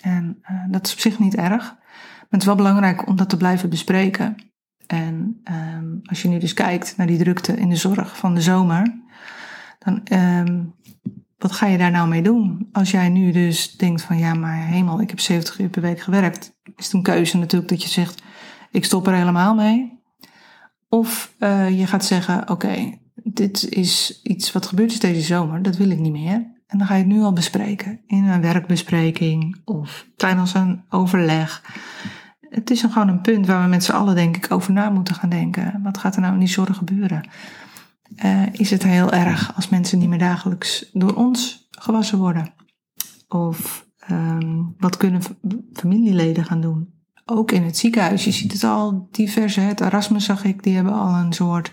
En 0.00 0.42
uh, 0.50 0.64
dat 0.68 0.86
is 0.86 0.92
op 0.92 0.98
zich 0.98 1.18
niet 1.18 1.34
erg. 1.34 1.64
Maar 1.64 2.28
het 2.38 2.40
is 2.40 2.46
wel 2.46 2.56
belangrijk 2.56 3.06
om 3.06 3.16
dat 3.16 3.28
te 3.28 3.36
blijven 3.36 3.70
bespreken. 3.70 4.36
En 4.86 5.40
um, 5.74 6.00
als 6.02 6.22
je 6.22 6.28
nu 6.28 6.38
dus 6.38 6.54
kijkt 6.54 6.96
naar 6.96 7.06
die 7.06 7.18
drukte 7.18 7.56
in 7.56 7.68
de 7.68 7.76
zorg 7.76 8.16
van 8.16 8.34
de 8.34 8.40
zomer, 8.40 9.02
dan 9.78 10.02
um, 10.12 10.74
wat 11.38 11.52
ga 11.52 11.66
je 11.66 11.78
daar 11.78 11.90
nou 11.90 12.08
mee 12.08 12.22
doen? 12.22 12.68
Als 12.72 12.90
jij 12.90 13.08
nu 13.08 13.32
dus 13.32 13.76
denkt 13.76 14.02
van 14.02 14.18
ja, 14.18 14.34
maar 14.34 14.66
hemel, 14.66 15.00
ik 15.00 15.10
heb 15.10 15.20
70 15.20 15.58
uur 15.58 15.68
per 15.68 15.82
week 15.82 16.00
gewerkt, 16.00 16.56
is 16.76 16.84
het 16.84 16.92
een 16.92 17.02
keuze 17.02 17.36
natuurlijk 17.36 17.70
dat 17.70 17.82
je 17.82 17.88
zegt, 17.88 18.22
ik 18.70 18.84
stop 18.84 19.06
er 19.06 19.14
helemaal 19.14 19.54
mee. 19.54 19.98
Of 20.88 21.34
uh, 21.38 21.78
je 21.78 21.86
gaat 21.86 22.04
zeggen, 22.04 22.50
oké, 22.50 22.98
dit 23.24 23.68
is 23.68 24.20
iets 24.22 24.52
wat 24.52 24.66
gebeurd 24.66 24.92
is 24.92 25.00
deze 25.00 25.20
zomer, 25.20 25.62
dat 25.62 25.76
wil 25.76 25.90
ik 25.90 25.98
niet 25.98 26.12
meer. 26.12 26.58
En 26.66 26.78
dan 26.78 26.86
ga 26.86 26.94
je 26.94 27.02
het 27.02 27.12
nu 27.12 27.20
al 27.20 27.32
bespreken. 27.32 28.00
In 28.06 28.24
een 28.24 28.40
werkbespreking 28.40 29.60
of 29.64 30.06
tijdens 30.16 30.54
een 30.54 30.82
overleg. 30.88 31.62
Het 32.40 32.70
is 32.70 32.80
gewoon 32.80 33.08
een 33.08 33.20
punt 33.20 33.46
waar 33.46 33.62
we 33.62 33.68
met 33.68 33.84
z'n 33.84 33.92
allen 33.92 34.14
denk 34.14 34.36
ik 34.36 34.50
over 34.50 34.72
na 34.72 34.90
moeten 34.90 35.14
gaan 35.14 35.30
denken. 35.30 35.80
Wat 35.82 35.98
gaat 35.98 36.14
er 36.14 36.20
nou 36.20 36.32
in 36.32 36.38
die 36.38 36.48
zorg 36.48 36.76
gebeuren? 36.76 37.28
Uh, 38.24 38.42
is 38.52 38.70
het 38.70 38.82
heel 38.82 39.12
erg 39.12 39.56
als 39.56 39.68
mensen 39.68 39.98
niet 39.98 40.08
meer 40.08 40.18
dagelijks 40.18 40.90
door 40.92 41.14
ons 41.14 41.68
gewassen 41.70 42.18
worden? 42.18 42.52
Of 43.28 43.86
um, 44.10 44.74
wat 44.78 44.96
kunnen 44.96 45.22
familieleden 45.72 46.44
gaan 46.44 46.60
doen? 46.60 46.88
Ook 47.24 47.50
in 47.50 47.62
het 47.62 47.76
ziekenhuis, 47.76 48.24
je 48.24 48.30
ziet 48.30 48.52
het 48.52 48.64
al 48.64 49.08
diverse. 49.10 49.60
Het 49.60 49.80
Erasmus 49.80 50.24
zag 50.24 50.44
ik, 50.44 50.62
die 50.62 50.74
hebben 50.74 50.92
al 50.92 51.14
een 51.14 51.32
soort 51.32 51.72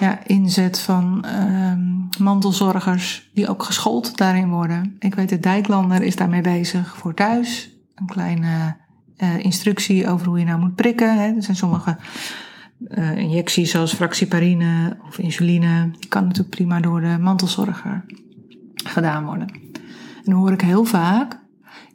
ja, 0.00 0.18
inzet 0.26 0.80
van 0.80 1.24
um, 1.40 2.08
mantelzorgers 2.18 3.30
die 3.34 3.48
ook 3.48 3.62
geschoold 3.62 4.16
daarin 4.16 4.48
worden. 4.48 4.96
Ik 4.98 5.14
weet, 5.14 5.28
de 5.28 5.40
Dijklander 5.40 6.02
is 6.02 6.16
daarmee 6.16 6.40
bezig 6.40 6.96
voor 6.96 7.14
thuis. 7.14 7.70
Een 7.94 8.06
kleine 8.06 8.76
uh, 9.18 9.44
instructie 9.44 10.08
over 10.08 10.26
hoe 10.26 10.38
je 10.38 10.44
nou 10.44 10.60
moet 10.60 10.74
prikken. 10.74 11.18
Hè. 11.18 11.34
Er 11.34 11.42
zijn 11.42 11.56
sommige 11.56 11.96
uh, 12.88 13.16
injecties 13.16 13.70
zoals 13.70 13.94
fractieparine 13.94 14.96
of 15.06 15.18
insuline. 15.18 15.90
Die 15.98 16.08
kan 16.08 16.22
natuurlijk 16.22 16.54
prima 16.54 16.80
door 16.80 17.00
de 17.00 17.16
mantelzorger 17.20 18.04
gedaan 18.74 19.24
worden. 19.24 19.48
En 19.48 20.22
dan 20.24 20.34
hoor 20.34 20.52
ik 20.52 20.60
heel 20.60 20.84
vaak 20.84 21.40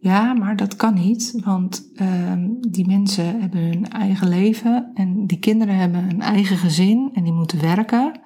ja, 0.08 0.34
maar 0.34 0.56
dat 0.56 0.76
kan 0.76 0.94
niet, 0.94 1.34
want 1.44 1.90
uh, 1.94 2.34
die 2.70 2.88
mensen 2.88 3.42
hebben 3.42 3.62
hun 3.62 3.90
eigen 3.90 4.30
leven 4.30 4.92
en 4.94 5.28
die 5.28 5.40
kinderen 5.40 5.76
hebben 5.76 6.10
een 6.10 6.22
eigen 6.22 6.58
gezin 6.58 7.10
en 7.14 7.24
die 7.24 7.34
moeten 7.34 7.62
werken. 7.62 8.20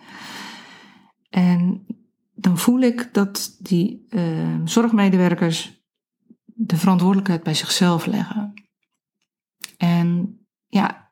En 1.29 1.85
dan 2.33 2.57
voel 2.57 2.79
ik 2.79 3.09
dat 3.11 3.57
die 3.59 4.05
uh, 4.09 4.61
zorgmedewerkers 4.65 5.83
de 6.45 6.77
verantwoordelijkheid 6.77 7.43
bij 7.43 7.53
zichzelf 7.53 8.05
leggen. 8.05 8.53
En 9.77 10.39
ja, 10.67 11.11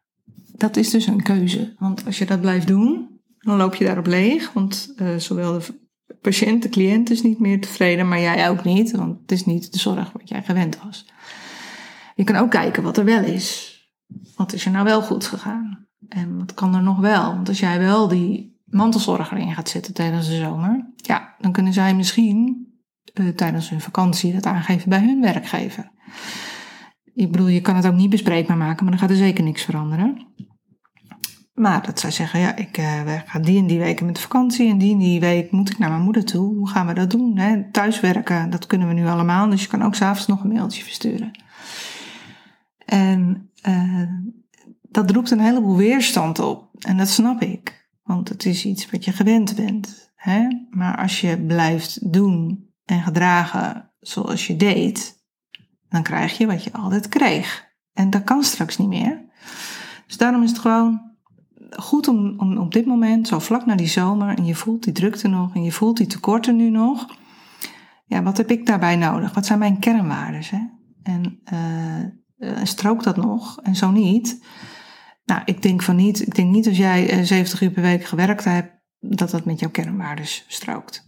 dat 0.55 0.77
is 0.77 0.89
dus 0.89 1.07
een 1.07 1.23
keuze. 1.23 1.75
Want 1.79 2.05
als 2.05 2.17
je 2.17 2.25
dat 2.25 2.41
blijft 2.41 2.67
doen, 2.67 3.21
dan 3.38 3.57
loop 3.57 3.75
je 3.75 3.85
daarop 3.85 4.07
leeg. 4.07 4.53
Want 4.53 4.93
uh, 4.97 5.15
zowel 5.15 5.53
de 5.53 5.88
patiënt, 6.21 6.61
de 6.63 6.69
cliënt 6.69 7.09
is 7.09 7.21
niet 7.21 7.39
meer 7.39 7.61
tevreden, 7.61 8.07
maar 8.07 8.19
jij 8.19 8.49
ook 8.49 8.63
niet, 8.63 8.91
want 8.91 9.19
het 9.21 9.31
is 9.31 9.45
niet 9.45 9.73
de 9.73 9.79
zorg 9.79 10.11
wat 10.11 10.29
jij 10.29 10.43
gewend 10.43 10.79
was. 10.83 11.05
Je 12.15 12.23
kan 12.23 12.35
ook 12.35 12.49
kijken 12.49 12.83
wat 12.83 12.97
er 12.97 13.05
wel 13.05 13.23
is. 13.23 13.77
Wat 14.35 14.53
is 14.53 14.65
er 14.65 14.71
nou 14.71 14.83
wel 14.83 15.01
goed 15.01 15.25
gegaan? 15.25 15.87
En 16.07 16.37
wat 16.37 16.53
kan 16.53 16.75
er 16.75 16.81
nog 16.81 16.99
wel? 16.99 17.23
Want 17.23 17.47
als 17.47 17.59
jij 17.59 17.79
wel 17.79 18.07
die 18.07 18.61
mantelzorger 18.65 19.37
in 19.37 19.53
gaat 19.53 19.69
zetten 19.69 19.93
tijdens 19.93 20.27
de 20.27 20.35
zomer, 20.35 20.93
ja, 20.95 21.35
dan 21.39 21.51
kunnen 21.51 21.73
zij 21.73 21.95
misschien 21.95 22.67
uh, 23.13 23.27
tijdens 23.27 23.69
hun 23.69 23.81
vakantie 23.81 24.33
dat 24.33 24.45
aangeven 24.45 24.89
bij 24.89 24.99
hun 24.99 25.21
werkgever. 25.21 25.91
Ik 27.13 27.31
bedoel, 27.31 27.47
je 27.47 27.61
kan 27.61 27.75
het 27.75 27.87
ook 27.87 27.95
niet 27.95 28.09
bespreekbaar 28.09 28.57
maken, 28.57 28.83
maar 28.83 28.91
dan 28.91 29.01
gaat 29.01 29.09
er 29.09 29.25
zeker 29.25 29.43
niks 29.43 29.63
veranderen. 29.63 30.27
Maar 31.59 31.85
dat 31.85 31.99
zij 31.99 32.11
zeggen, 32.11 32.39
ja, 32.39 32.55
ik 32.55 32.77
uh, 32.77 33.35
die 33.41 33.59
en 33.59 33.67
die 33.67 33.79
weken 33.79 34.05
met 34.05 34.19
vakantie 34.19 34.69
en 34.69 34.77
die 34.77 34.93
en 34.93 34.99
die 34.99 35.19
week 35.19 35.51
moet 35.51 35.69
ik 35.69 35.77
naar 35.77 35.89
mijn 35.89 36.01
moeder 36.01 36.25
toe. 36.25 36.55
Hoe 36.55 36.69
gaan 36.69 36.87
we 36.87 36.93
dat 36.93 37.11
doen? 37.11 37.37
Hè? 37.37 37.71
Thuiswerken, 37.71 38.49
dat 38.49 38.65
kunnen 38.65 38.87
we 38.87 38.93
nu 38.93 39.07
allemaal. 39.07 39.49
Dus 39.49 39.61
je 39.61 39.67
kan 39.67 39.83
ook 39.83 39.95
s'avonds 39.95 40.27
nog 40.27 40.43
een 40.43 40.53
mailtje 40.53 40.83
versturen. 40.83 41.31
En 42.85 43.49
uh, 43.67 44.03
dat 44.81 45.11
roept 45.11 45.31
een 45.31 45.39
heleboel 45.39 45.75
weerstand 45.75 46.39
op. 46.39 46.69
En 46.79 46.97
dat 46.97 47.09
snap 47.09 47.41
ik. 47.41 47.89
Want 48.03 48.29
het 48.29 48.45
is 48.45 48.65
iets 48.65 48.89
wat 48.91 49.05
je 49.05 49.11
gewend 49.11 49.55
bent. 49.55 50.11
Hè? 50.15 50.47
Maar 50.69 50.97
als 50.97 51.21
je 51.21 51.37
blijft 51.45 52.13
doen 52.13 52.69
en 52.85 53.01
gedragen 53.01 53.91
zoals 53.99 54.47
je 54.47 54.55
deed, 54.55 55.23
dan 55.89 56.03
krijg 56.03 56.37
je 56.37 56.45
wat 56.45 56.63
je 56.63 56.73
altijd 56.73 57.09
kreeg. 57.09 57.67
En 57.93 58.09
dat 58.09 58.23
kan 58.23 58.43
straks 58.43 58.77
niet 58.77 58.87
meer. 58.87 59.21
Dus 60.07 60.17
daarom 60.17 60.43
is 60.43 60.49
het 60.49 60.59
gewoon 60.59 61.08
goed 61.69 62.07
om, 62.07 62.33
om 62.38 62.57
op 62.57 62.71
dit 62.71 62.85
moment, 62.85 63.27
zo 63.27 63.39
vlak 63.39 63.65
na 63.65 63.75
die 63.75 63.88
zomer, 63.88 64.38
en 64.38 64.45
je 64.45 64.55
voelt 64.55 64.83
die 64.83 64.93
drukte 64.93 65.27
nog 65.27 65.55
en 65.55 65.63
je 65.63 65.71
voelt 65.71 65.97
die 65.97 66.07
tekorten 66.07 66.55
nu 66.55 66.69
nog. 66.69 67.17
Ja, 68.05 68.23
wat 68.23 68.38
heb 68.38 68.51
ik 68.51 68.65
daarbij 68.65 68.95
nodig? 68.95 69.33
Wat 69.33 69.45
zijn 69.45 69.59
mijn 69.59 69.79
kernwaarden? 69.79 70.41
Hè? 70.45 70.59
En 71.03 71.39
uh, 72.39 72.57
strookt 72.63 73.03
dat 73.03 73.15
nog? 73.15 73.59
En 73.61 73.75
zo 73.75 73.91
niet. 73.91 74.43
Nou, 75.25 75.41
ik 75.45 75.61
denk 75.61 75.81
van 75.81 75.95
niet. 75.95 76.21
Ik 76.21 76.35
denk 76.35 76.51
niet 76.51 76.67
als 76.67 76.77
jij 76.77 77.25
70 77.25 77.61
uur 77.61 77.71
per 77.71 77.81
week 77.81 78.05
gewerkt 78.05 78.43
hebt, 78.43 78.73
dat 78.99 79.29
dat 79.29 79.45
met 79.45 79.59
jouw 79.59 79.69
kernwaarden 79.69 80.25
strookt. 80.27 81.07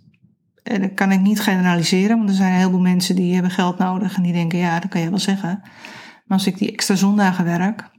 En 0.63 0.81
dat 0.81 0.93
kan 0.93 1.11
ik 1.11 1.19
niet 1.19 1.41
generaliseren, 1.41 2.17
want 2.17 2.29
er 2.29 2.35
zijn 2.35 2.53
heel 2.53 2.69
veel 2.69 2.79
mensen 2.79 3.15
die 3.15 3.33
hebben 3.33 3.51
geld 3.51 3.77
nodig 3.77 4.15
en 4.15 4.23
die 4.23 4.33
denken, 4.33 4.59
ja, 4.59 4.79
dat 4.79 4.89
kan 4.89 5.01
je 5.01 5.09
wel 5.09 5.19
zeggen. 5.19 5.59
Maar 6.25 6.37
als 6.37 6.47
ik 6.47 6.57
die 6.57 6.71
extra 6.71 6.95
zondagen 6.95 7.45
werk, 7.45 7.89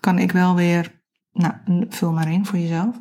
kan 0.00 0.18
ik 0.18 0.32
wel 0.32 0.54
weer 0.54 0.97
nou, 1.38 1.54
vul 1.88 2.12
maar 2.12 2.32
in 2.32 2.46
voor 2.46 2.58
jezelf. 2.58 2.96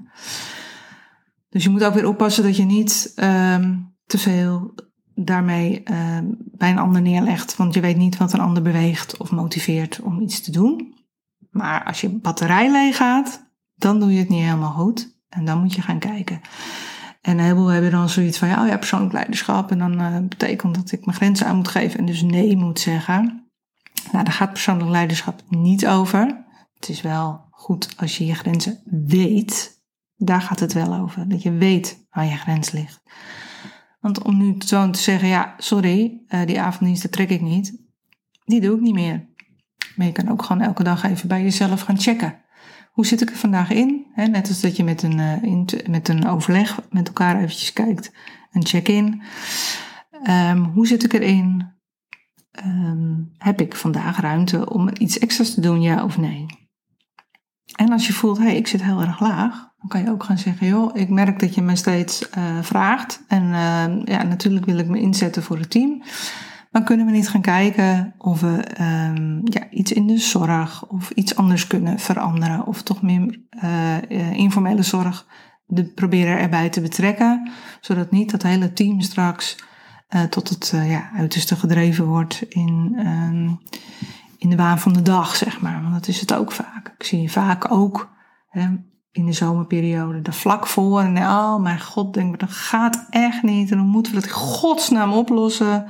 Dus 1.50 1.64
je 1.64 1.70
moet 1.70 1.84
ook 1.84 1.94
weer 1.94 2.08
oppassen 2.08 2.44
dat 2.44 2.58
je 2.58 2.64
niet 2.64 3.14
um, 3.16 3.96
te 4.06 4.18
veel 4.18 4.74
daarmee 5.16 5.84
um, 5.92 6.38
bij 6.40 6.70
een 6.70 6.78
ander 6.78 7.02
neerlegt. 7.02 7.56
Want 7.56 7.74
je 7.74 7.80
weet 7.80 7.98
niet 7.98 8.18
wat 8.18 8.34
een 8.34 8.40
ander 8.40 8.64
beweegt 8.64 9.18
of 9.18 9.32
motiveert 9.32 10.00
om 10.02 10.22
iets 10.22 10.42
te 10.42 10.52
doen. 10.52 10.96
Maar 11.50 11.84
als 11.84 12.02
je 12.02 12.10
batterij 12.10 12.72
leeg 12.72 12.98
gaat, 12.98 13.46
dan 13.76 14.00
doe 14.00 14.14
je 14.14 14.20
het 14.20 14.30
niet 14.30 14.44
helemaal 14.44 14.72
goed. 14.72 15.16
En 15.30 15.46
dan 15.46 15.62
moet 15.62 15.74
je 15.74 15.82
gaan 15.82 16.00
kijken. 16.00 16.42
En 17.22 17.38
een 17.38 17.44
heleboel 17.44 17.68
hebben 17.68 17.92
dan 17.92 18.10
zoiets 18.10 18.38
van, 18.38 18.48
ja, 18.48 18.62
oh 18.62 18.68
ja, 18.68 18.78
persoonlijk 18.78 19.14
leiderschap. 19.14 19.72
En 19.72 19.78
dan 19.78 20.02
uh, 20.02 20.18
betekent 20.18 20.76
dat 20.76 20.92
ik 20.92 21.06
mijn 21.06 21.18
grenzen 21.18 21.48
aan 21.48 21.56
moet 21.56 21.68
geven 21.68 22.00
en 22.00 22.06
dus 22.06 22.22
nee 22.22 22.58
moet 22.58 22.80
zeggen. 22.80 23.50
Nou, 24.12 24.24
daar 24.24 24.34
gaat 24.34 24.52
persoonlijk 24.52 24.90
leiderschap 24.90 25.42
niet 25.50 25.88
over. 25.88 26.46
Het 26.74 26.90
is 26.90 27.02
wel 27.02 27.47
goed 27.58 27.94
als 27.98 28.18
je 28.18 28.26
je 28.26 28.36
grenzen 28.36 28.82
weet. 29.08 29.82
Daar 30.16 30.42
gaat 30.42 30.60
het 30.60 30.74
wel 30.74 30.96
over. 30.96 31.30
Dat 31.30 31.42
je 31.42 31.52
weet 31.52 32.06
waar 32.10 32.26
je 32.26 32.36
grens 32.36 32.72
ligt. 32.72 33.02
Want 34.00 34.22
om 34.22 34.38
nu 34.38 34.56
zo 34.58 34.90
te 34.90 35.00
zeggen, 35.00 35.28
ja, 35.28 35.54
sorry, 35.58 36.22
uh, 36.28 36.46
die 36.46 36.62
avonddiensten 36.62 37.10
trek 37.10 37.30
ik 37.30 37.42
niet. 37.42 37.86
Die 38.46 38.62
doe 38.62 38.76
ik 38.76 38.82
niet 38.82 38.94
meer. 38.94 39.30
Maar 39.96 40.06
je 40.06 40.12
kan 40.12 40.30
ook 40.30 40.44
gewoon 40.44 40.62
elke 40.62 40.84
dag 40.84 41.04
even 41.04 41.28
bij 41.28 41.44
jezelf 41.44 41.82
gaan 41.82 42.00
checken. 42.00 42.42
Hoe 42.92 43.06
zit 43.06 43.22
ik 43.22 43.30
er 43.30 43.36
vandaag 43.36 43.70
in? 43.70 44.06
net 44.16 44.48
als 44.48 44.62
dat 44.62 44.76
je 44.76 44.84
met 44.84 45.04
een, 45.04 45.20
in, 45.44 45.68
met 45.90 46.08
een 46.08 46.28
overleg 46.28 46.80
met 46.90 47.08
elkaar 47.08 47.36
eventjes 47.36 47.74
kijkt. 47.74 48.12
Een 48.52 48.66
check-in. 48.66 49.22
Um, 50.28 50.64
hoe 50.64 50.88
zit 50.88 51.04
ik 51.04 51.14
erin? 51.14 51.72
Um, 52.66 53.32
heb 53.38 53.62
ik 53.62 53.76
vandaag 53.76 54.20
ruimte 54.20 54.70
om 54.70 54.90
iets 54.98 55.20
extra's 55.20 55.54
te 55.54 55.62
doen, 55.62 55.82
ja 55.82 56.04
of 56.04 56.18
nee? 56.18 56.46
En 57.78 57.92
als 57.92 58.08
je 58.08 58.14
voelt, 58.14 58.38
hé, 58.38 58.44
hey, 58.44 58.56
ik 58.56 58.68
zit 58.68 58.84
heel 58.84 59.02
erg 59.02 59.20
laag, 59.20 59.52
dan 59.80 59.88
kan 59.88 60.02
je 60.02 60.12
ook 60.12 60.24
gaan 60.24 60.38
zeggen, 60.38 60.68
joh, 60.68 60.96
ik 60.98 61.10
merk 61.10 61.40
dat 61.40 61.56
je 61.56 61.62
me 61.62 61.76
steeds 61.76 62.30
uh, 62.38 62.44
vraagt. 62.62 63.24
En 63.28 63.44
uh, 63.44 64.06
ja, 64.06 64.24
natuurlijk 64.24 64.66
wil 64.66 64.78
ik 64.78 64.88
me 64.88 65.00
inzetten 65.00 65.44
voor 65.44 65.58
het 65.58 65.70
team. 65.70 66.02
Maar 66.72 66.84
kunnen 66.84 67.06
we 67.06 67.12
niet 67.12 67.30
gaan 67.30 67.42
kijken 67.42 68.14
of 68.18 68.42
we 68.42 68.64
um, 68.82 69.42
ja, 69.44 69.70
iets 69.70 69.92
in 69.92 70.08
de 70.08 70.18
zorg 70.18 70.88
of 70.88 71.10
iets 71.10 71.36
anders 71.36 71.68
kunnen 71.68 72.00
veranderen? 72.00 72.66
Of 72.66 72.82
toch 72.82 73.02
meer 73.02 73.40
uh, 73.64 74.32
informele 74.32 74.84
zorg 74.84 75.28
de, 75.66 75.86
proberen 75.86 76.40
erbij 76.40 76.70
te 76.70 76.82
betrekken. 76.82 77.50
Zodat 77.82 78.12
niet 78.12 78.32
dat 78.32 78.44
hele 78.44 78.74
team 78.74 79.02
straks 79.02 79.56
tot 80.30 80.50
het 80.50 80.74
ja, 80.86 81.10
uiterste 81.16 81.56
gedreven 81.56 82.06
wordt 82.06 82.42
in, 82.50 83.00
um, 83.06 83.60
in 84.38 84.50
de 84.50 84.56
waan 84.56 84.80
van 84.80 84.94
de 84.94 85.02
dag, 85.02 85.36
zeg 85.36 85.62
maar. 85.62 85.82
Want 85.82 85.94
dat 85.94 86.08
is 86.08 86.20
het 86.20 86.34
ook 86.34 86.52
vaak. 86.52 86.94
Ik 86.98 87.06
zie 87.06 87.22
je 87.22 87.30
vaak 87.30 87.72
ook 87.72 88.10
hè, 88.48 88.68
in 89.12 89.26
de 89.26 89.34
zomerperiode 89.34 90.20
er 90.24 90.34
vlak 90.34 90.68
voor. 90.68 91.02
En 91.02 91.18
oh 91.18 91.62
mijn 91.62 91.82
god, 91.82 92.14
denk 92.14 92.34
ik, 92.34 92.40
dat 92.40 92.52
gaat 92.52 93.08
echt 93.10 93.44
niet. 93.44 93.72
En 93.72 93.78
dan 93.78 93.88
moeten 93.88 94.14
we 94.14 94.20
dat 94.20 94.30
in 94.30 94.36
godsnaam 94.36 95.14
oplossen. 95.14 95.86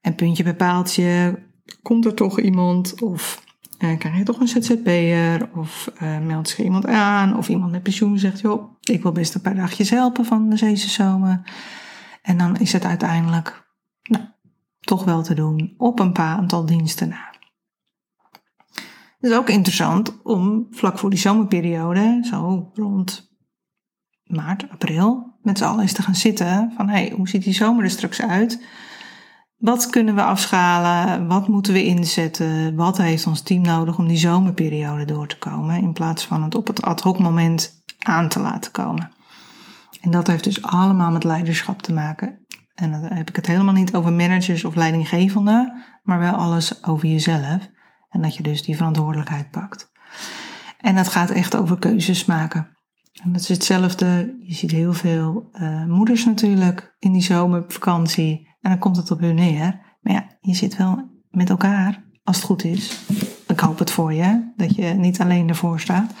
En 0.00 0.14
puntje 0.14 0.42
bij 0.42 0.56
paaltje, 0.56 1.38
komt 1.82 2.04
er 2.04 2.14
toch 2.14 2.40
iemand? 2.40 3.02
Of 3.02 3.42
uh, 3.78 3.98
krijg 3.98 4.16
je 4.16 4.22
toch 4.22 4.40
een 4.40 4.48
ZZP'er? 4.48 5.48
Of 5.54 5.92
uh, 6.02 6.18
meldt 6.18 6.48
zich 6.48 6.58
iemand 6.58 6.86
aan? 6.86 7.36
Of 7.36 7.48
iemand 7.48 7.70
met 7.70 7.82
pensioen 7.82 8.18
zegt, 8.18 8.40
joh, 8.40 8.78
ik 8.80 9.02
wil 9.02 9.12
best 9.12 9.34
een 9.34 9.40
paar 9.40 9.54
dagjes 9.54 9.90
helpen 9.90 10.24
van 10.24 10.48
de 10.48 10.56
Zeese 10.56 10.90
zomer. 10.90 11.42
En 12.22 12.38
dan 12.38 12.56
is 12.56 12.72
het 12.72 12.84
uiteindelijk 12.84 13.66
nou, 14.02 14.24
toch 14.80 15.04
wel 15.04 15.22
te 15.22 15.34
doen 15.34 15.74
op 15.76 15.98
een 15.98 16.12
paar 16.12 16.36
aantal 16.36 16.66
diensten 16.66 17.08
na. 17.08 17.36
Het 19.18 19.30
is 19.30 19.36
ook 19.36 19.48
interessant 19.48 20.22
om 20.22 20.66
vlak 20.70 20.98
voor 20.98 21.10
die 21.10 21.18
zomerperiode, 21.18 22.26
zo 22.30 22.70
rond 22.74 23.36
maart, 24.24 24.70
april, 24.70 25.38
met 25.42 25.58
z'n 25.58 25.64
allen 25.64 25.80
eens 25.80 25.92
te 25.92 26.02
gaan 26.02 26.14
zitten 26.14 26.72
van 26.76 26.88
hey, 26.88 27.12
hoe 27.16 27.28
ziet 27.28 27.44
die 27.44 27.54
zomer 27.54 27.84
er 27.84 27.90
straks 27.90 28.22
uit? 28.22 28.64
Wat 29.56 29.90
kunnen 29.90 30.14
we 30.14 30.22
afschalen? 30.22 31.26
Wat 31.26 31.48
moeten 31.48 31.72
we 31.72 31.84
inzetten? 31.84 32.76
Wat 32.76 32.98
heeft 32.98 33.26
ons 33.26 33.42
team 33.42 33.62
nodig 33.62 33.98
om 33.98 34.08
die 34.08 34.16
zomerperiode 34.16 35.04
door 35.04 35.26
te 35.28 35.38
komen? 35.38 35.82
In 35.82 35.92
plaats 35.92 36.24
van 36.24 36.42
het 36.42 36.54
op 36.54 36.66
het 36.66 36.82
ad 36.82 37.00
hoc 37.00 37.18
moment 37.18 37.82
aan 37.98 38.28
te 38.28 38.40
laten 38.40 38.72
komen. 38.72 39.10
En 40.00 40.10
dat 40.10 40.26
heeft 40.26 40.44
dus 40.44 40.62
allemaal 40.62 41.10
met 41.10 41.24
leiderschap 41.24 41.82
te 41.82 41.92
maken. 41.92 42.46
En 42.74 42.90
dan 42.90 43.02
heb 43.02 43.28
ik 43.28 43.36
het 43.36 43.46
helemaal 43.46 43.74
niet 43.74 43.94
over 43.94 44.12
managers 44.12 44.64
of 44.64 44.74
leidinggevenden, 44.74 45.82
maar 46.02 46.18
wel 46.18 46.34
alles 46.34 46.84
over 46.84 47.08
jezelf. 47.08 47.68
En 48.08 48.22
dat 48.22 48.36
je 48.36 48.42
dus 48.42 48.62
die 48.62 48.76
verantwoordelijkheid 48.76 49.50
pakt. 49.50 49.90
En 50.78 50.94
dat 50.94 51.08
gaat 51.08 51.30
echt 51.30 51.56
over 51.56 51.78
keuzes 51.78 52.24
maken. 52.24 52.76
En 53.22 53.32
dat 53.32 53.40
is 53.40 53.48
hetzelfde. 53.48 54.36
Je 54.40 54.54
ziet 54.54 54.70
heel 54.70 54.92
veel 54.92 55.48
uh, 55.52 55.84
moeders 55.84 56.24
natuurlijk 56.24 56.96
in 56.98 57.12
die 57.12 57.22
zomervakantie. 57.22 58.56
En 58.60 58.70
dan 58.70 58.78
komt 58.78 58.96
het 58.96 59.10
op 59.10 59.20
hun 59.20 59.34
neer. 59.34 59.96
Maar 60.00 60.12
ja, 60.12 60.26
je 60.40 60.54
zit 60.54 60.76
wel 60.76 61.10
met 61.30 61.50
elkaar, 61.50 62.04
als 62.24 62.36
het 62.36 62.44
goed 62.44 62.64
is. 62.64 63.04
Ik 63.46 63.60
hoop 63.60 63.78
het 63.78 63.90
voor 63.90 64.12
je, 64.12 64.52
dat 64.56 64.74
je 64.74 64.84
niet 64.84 65.20
alleen 65.20 65.48
ervoor 65.48 65.80
staat. 65.80 66.12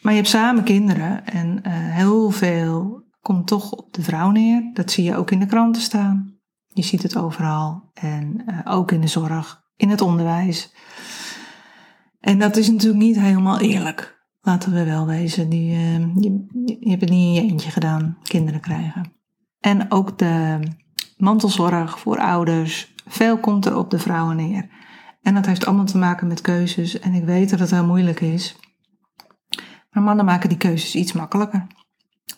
Maar 0.00 0.12
je 0.12 0.18
hebt 0.18 0.32
samen 0.32 0.64
kinderen 0.64 1.26
en 1.26 1.48
uh, 1.48 1.72
heel 1.72 2.30
veel 2.30 3.06
komt 3.20 3.46
toch 3.46 3.72
op 3.72 3.92
de 3.92 4.02
vrouw 4.02 4.30
neer. 4.30 4.70
Dat 4.72 4.90
zie 4.90 5.04
je 5.04 5.16
ook 5.16 5.30
in 5.30 5.38
de 5.38 5.46
kranten 5.46 5.82
staan. 5.82 6.38
Je 6.66 6.82
ziet 6.82 7.02
het 7.02 7.16
overal. 7.16 7.90
En 7.94 8.42
uh, 8.46 8.58
ook 8.64 8.92
in 8.92 9.00
de 9.00 9.06
zorg 9.06 9.66
in 9.78 9.90
het 9.90 10.00
onderwijs. 10.00 10.72
En 12.20 12.38
dat 12.38 12.56
is 12.56 12.68
natuurlijk 12.68 13.02
niet 13.02 13.18
helemaal 13.18 13.58
eerlijk. 13.60 14.26
Laten 14.40 14.72
we 14.72 14.84
wel 14.84 15.06
wezen. 15.06 15.48
Die, 15.48 15.70
je, 16.20 16.46
je 16.80 16.88
hebt 16.88 17.00
het 17.00 17.10
niet 17.10 17.26
in 17.26 17.32
je 17.32 17.40
eentje 17.40 17.70
gedaan, 17.70 18.18
kinderen 18.22 18.60
krijgen. 18.60 19.12
En 19.60 19.90
ook 19.90 20.18
de 20.18 20.58
mantelzorg 21.16 21.98
voor 21.98 22.18
ouders. 22.18 22.94
Veel 23.06 23.38
komt 23.38 23.66
er 23.66 23.76
op 23.76 23.90
de 23.90 23.98
vrouwen 23.98 24.36
neer. 24.36 24.68
En 25.22 25.34
dat 25.34 25.46
heeft 25.46 25.66
allemaal 25.66 25.84
te 25.84 25.98
maken 25.98 26.26
met 26.26 26.40
keuzes. 26.40 26.98
En 26.98 27.14
ik 27.14 27.24
weet 27.24 27.50
dat 27.50 27.58
het 27.58 27.70
heel 27.70 27.86
moeilijk 27.86 28.20
is. 28.20 28.56
Maar 29.90 30.02
mannen 30.02 30.24
maken 30.24 30.48
die 30.48 30.58
keuzes 30.58 30.94
iets 30.94 31.12
makkelijker. 31.12 31.66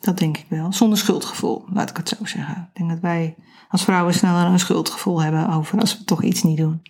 Dat 0.00 0.18
denk 0.18 0.36
ik 0.36 0.46
wel. 0.48 0.72
Zonder 0.72 0.98
schuldgevoel, 0.98 1.64
laat 1.72 1.90
ik 1.90 1.96
het 1.96 2.08
zo 2.08 2.24
zeggen. 2.24 2.68
Ik 2.72 2.78
denk 2.78 2.90
dat 2.90 3.00
wij 3.00 3.36
als 3.68 3.84
vrouwen 3.84 4.14
sneller 4.14 4.46
een 4.46 4.58
schuldgevoel 4.58 5.22
hebben 5.22 5.48
over 5.48 5.80
als 5.80 5.98
we 5.98 6.04
toch 6.04 6.22
iets 6.22 6.42
niet 6.42 6.56
doen. 6.56 6.82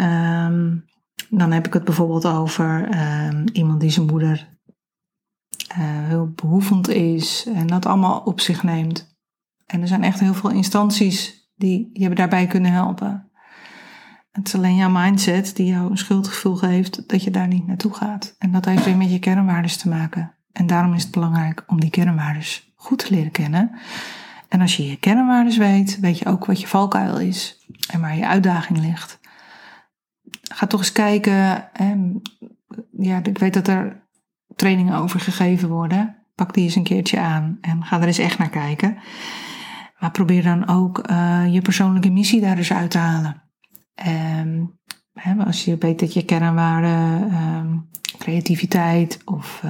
Um, 0.00 0.84
dan 1.28 1.52
heb 1.52 1.66
ik 1.66 1.72
het 1.72 1.84
bijvoorbeeld 1.84 2.26
over 2.26 2.88
um, 3.26 3.44
iemand 3.52 3.80
die 3.80 3.90
zijn 3.90 4.06
moeder 4.06 4.48
uh, 5.70 5.76
heel 5.78 6.32
behoevend 6.34 6.88
is 6.88 7.46
en 7.54 7.66
dat 7.66 7.86
allemaal 7.86 8.20
op 8.20 8.40
zich 8.40 8.62
neemt. 8.62 9.18
En 9.66 9.80
er 9.80 9.88
zijn 9.88 10.04
echt 10.04 10.20
heel 10.20 10.34
veel 10.34 10.50
instanties 10.50 11.48
die 11.56 11.90
je 11.92 12.10
daarbij 12.10 12.46
kunnen 12.46 12.72
helpen. 12.72 13.30
Het 14.30 14.46
is 14.46 14.54
alleen 14.54 14.76
jouw 14.76 14.90
mindset 14.90 15.56
die 15.56 15.66
jou 15.66 15.90
een 15.90 15.98
schuldgevoel 15.98 16.56
geeft 16.56 17.08
dat 17.08 17.24
je 17.24 17.30
daar 17.30 17.48
niet 17.48 17.66
naartoe 17.66 17.94
gaat. 17.94 18.34
En 18.38 18.52
dat 18.52 18.64
heeft 18.64 18.84
weer 18.84 18.96
met 18.96 19.10
je 19.10 19.18
kernwaardes 19.18 19.76
te 19.76 19.88
maken. 19.88 20.34
En 20.52 20.66
daarom 20.66 20.94
is 20.94 21.02
het 21.02 21.12
belangrijk 21.12 21.64
om 21.66 21.80
die 21.80 21.90
kernwaardes 21.90 22.72
goed 22.74 22.98
te 22.98 23.14
leren 23.14 23.30
kennen. 23.30 23.70
En 24.50 24.60
als 24.60 24.76
je 24.76 24.86
je 24.86 24.96
kernwaardes 24.96 25.56
weet, 25.56 26.00
weet 26.00 26.18
je 26.18 26.26
ook 26.26 26.44
wat 26.44 26.60
je 26.60 26.66
valkuil 26.66 27.18
is 27.18 27.66
en 27.90 28.00
waar 28.00 28.16
je 28.16 28.26
uitdaging 28.26 28.78
ligt 28.78 29.20
ga 30.54 30.66
toch 30.66 30.80
eens 30.80 30.92
kijken. 30.92 31.72
En, 31.72 32.22
ja, 32.90 33.20
ik 33.24 33.38
weet 33.38 33.54
dat 33.54 33.68
er 33.68 34.08
trainingen 34.56 34.94
over 34.94 35.20
gegeven 35.20 35.68
worden. 35.68 36.16
Pak 36.34 36.54
die 36.54 36.64
eens 36.64 36.74
een 36.74 36.82
keertje 36.82 37.20
aan 37.20 37.58
en 37.60 37.84
ga 37.84 38.00
er 38.00 38.06
eens 38.06 38.18
echt 38.18 38.38
naar 38.38 38.50
kijken. 38.50 38.98
Maar 39.98 40.10
probeer 40.10 40.42
dan 40.42 40.68
ook 40.68 41.10
uh, 41.10 41.44
je 41.52 41.60
persoonlijke 41.62 42.10
missie 42.10 42.40
daar 42.40 42.56
eens 42.56 42.72
uit 42.72 42.90
te 42.90 42.98
halen. 42.98 43.42
Um, 44.38 44.78
hè, 45.12 45.44
als 45.44 45.64
je 45.64 45.76
weet 45.78 45.98
dat 45.98 46.12
je 46.12 46.24
kernwaarden, 46.24 47.32
um, 47.34 47.88
creativiteit 48.18 49.20
of 49.24 49.62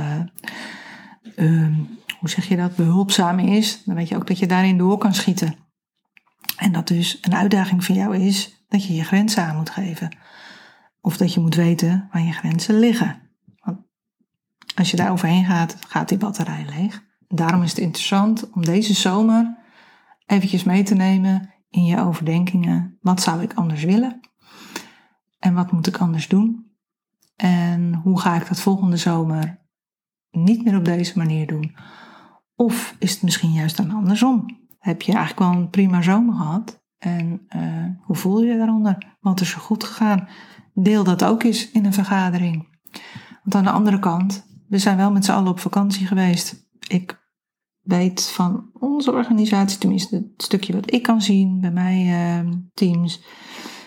um, 1.37 1.88
hoe 2.20 2.28
zeg 2.28 2.48
je 2.48 2.56
dat, 2.56 2.76
behulpzaam 2.76 3.38
is, 3.38 3.85
dan 3.85 3.94
weet 3.94 4.09
je 4.09 4.16
ook 4.16 4.26
dat 4.26 4.38
je 4.38 4.46
daarin 4.46 4.78
door 4.78 4.98
kan 4.98 5.14
schieten. 5.14 5.54
En 6.56 6.72
dat 6.72 6.88
dus 6.88 7.18
een 7.20 7.35
uitdaging 7.35 7.85
voor 7.85 7.94
jou 7.94 8.16
is 8.16 8.64
dat 8.68 8.87
je 8.87 8.94
je 8.94 9.04
grenzen 9.04 9.44
aan 9.44 9.56
moet 9.56 9.70
geven. 9.70 10.16
Of 11.00 11.16
dat 11.16 11.35
je 11.35 11.40
moet 11.40 11.54
weten 11.54 12.09
waar 12.12 12.22
je 12.22 12.33
grenzen 12.33 12.78
liggen. 12.78 13.20
Want 13.61 13.78
als 14.74 14.90
je 14.90 14.96
daar 14.96 15.11
overheen 15.11 15.44
gaat, 15.44 15.76
gaat 15.88 16.09
die 16.09 16.18
batterij 16.18 16.64
leeg. 16.68 17.02
Daarom 17.28 17.62
is 17.62 17.70
het 17.70 17.78
interessant 17.78 18.50
om 18.50 18.64
deze 18.64 18.94
zomer 18.94 19.59
eventjes 20.26 20.64
mee 20.64 20.83
te 20.83 20.94
nemen 20.94 21.54
in 21.70 21.85
je 21.85 22.00
overdenkingen. 22.00 22.98
Wat 23.00 23.22
zou 23.22 23.42
ik 23.42 23.54
anders 23.54 23.85
willen? 23.85 24.20
En 25.38 25.54
wat 25.54 25.72
moet 25.72 25.87
ik 25.87 25.96
anders 25.96 26.28
doen? 26.28 26.70
En 27.37 27.94
hoe 27.94 28.20
ga 28.20 28.37
ik 28.37 28.48
dat 28.48 28.61
volgende 28.61 28.96
zomer 28.96 29.61
niet 30.30 30.64
meer 30.64 30.76
op 30.76 30.85
deze 30.85 31.18
manier 31.18 31.46
doen? 31.46 31.76
Of 32.61 32.96
is 32.99 33.12
het 33.12 33.23
misschien 33.23 33.53
juist 33.53 33.77
dan 33.77 33.90
andersom? 33.90 34.46
Heb 34.79 35.03
je 35.03 35.12
eigenlijk 35.12 35.53
wel 35.53 35.62
een 35.62 35.70
prima 35.70 36.03
zomer 36.03 36.35
gehad? 36.35 36.83
En 36.99 37.46
uh, 37.57 37.87
hoe 38.01 38.16
voel 38.16 38.42
je 38.42 38.53
je 38.53 38.59
daaronder? 38.59 39.16
Wat 39.20 39.40
is 39.40 39.55
er 39.55 39.61
goed 39.61 39.85
gegaan? 39.85 40.29
deel 40.75 41.05
dat 41.05 41.25
ook 41.25 41.42
eens 41.42 41.70
in 41.70 41.85
een 41.85 41.92
vergadering. 41.92 42.68
Want 43.42 43.55
aan 43.55 43.64
de 43.64 43.70
andere 43.70 43.99
kant, 43.99 44.46
we 44.68 44.79
zijn 44.79 44.96
wel 44.96 45.11
met 45.11 45.25
z'n 45.25 45.31
allen 45.31 45.51
op 45.51 45.61
vakantie 45.61 46.07
geweest. 46.07 46.68
Ik 46.88 47.20
weet 47.81 48.31
van 48.31 48.70
onze 48.73 49.12
organisatie, 49.12 49.79
tenminste 49.79 50.14
het 50.16 50.42
stukje 50.42 50.73
wat 50.73 50.92
ik 50.92 51.03
kan 51.03 51.23
zien 51.23 51.61
bij 51.61 51.70
mijn 51.70 52.07
uh, 52.46 52.55
teams, 52.75 53.23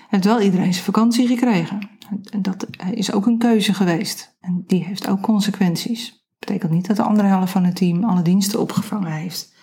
heeft 0.09 0.25
wel 0.25 0.41
iedereen 0.41 0.73
zijn 0.73 0.85
vakantie 0.85 1.27
gekregen. 1.27 1.89
En 2.31 2.41
dat 2.41 2.67
is 2.91 3.11
ook 3.11 3.25
een 3.25 3.37
keuze 3.37 3.73
geweest. 3.73 4.37
En 4.39 4.63
die 4.67 4.83
heeft 4.83 5.09
ook 5.09 5.21
consequenties. 5.21 6.22
Betekent 6.45 6.71
niet 6.71 6.87
dat 6.87 6.95
de 6.95 7.03
andere 7.03 7.27
helft 7.27 7.51
van 7.51 7.63
het 7.63 7.75
team 7.75 8.03
alle 8.03 8.21
diensten 8.21 8.59
opgevangen 8.59 9.11
heeft. 9.11 9.53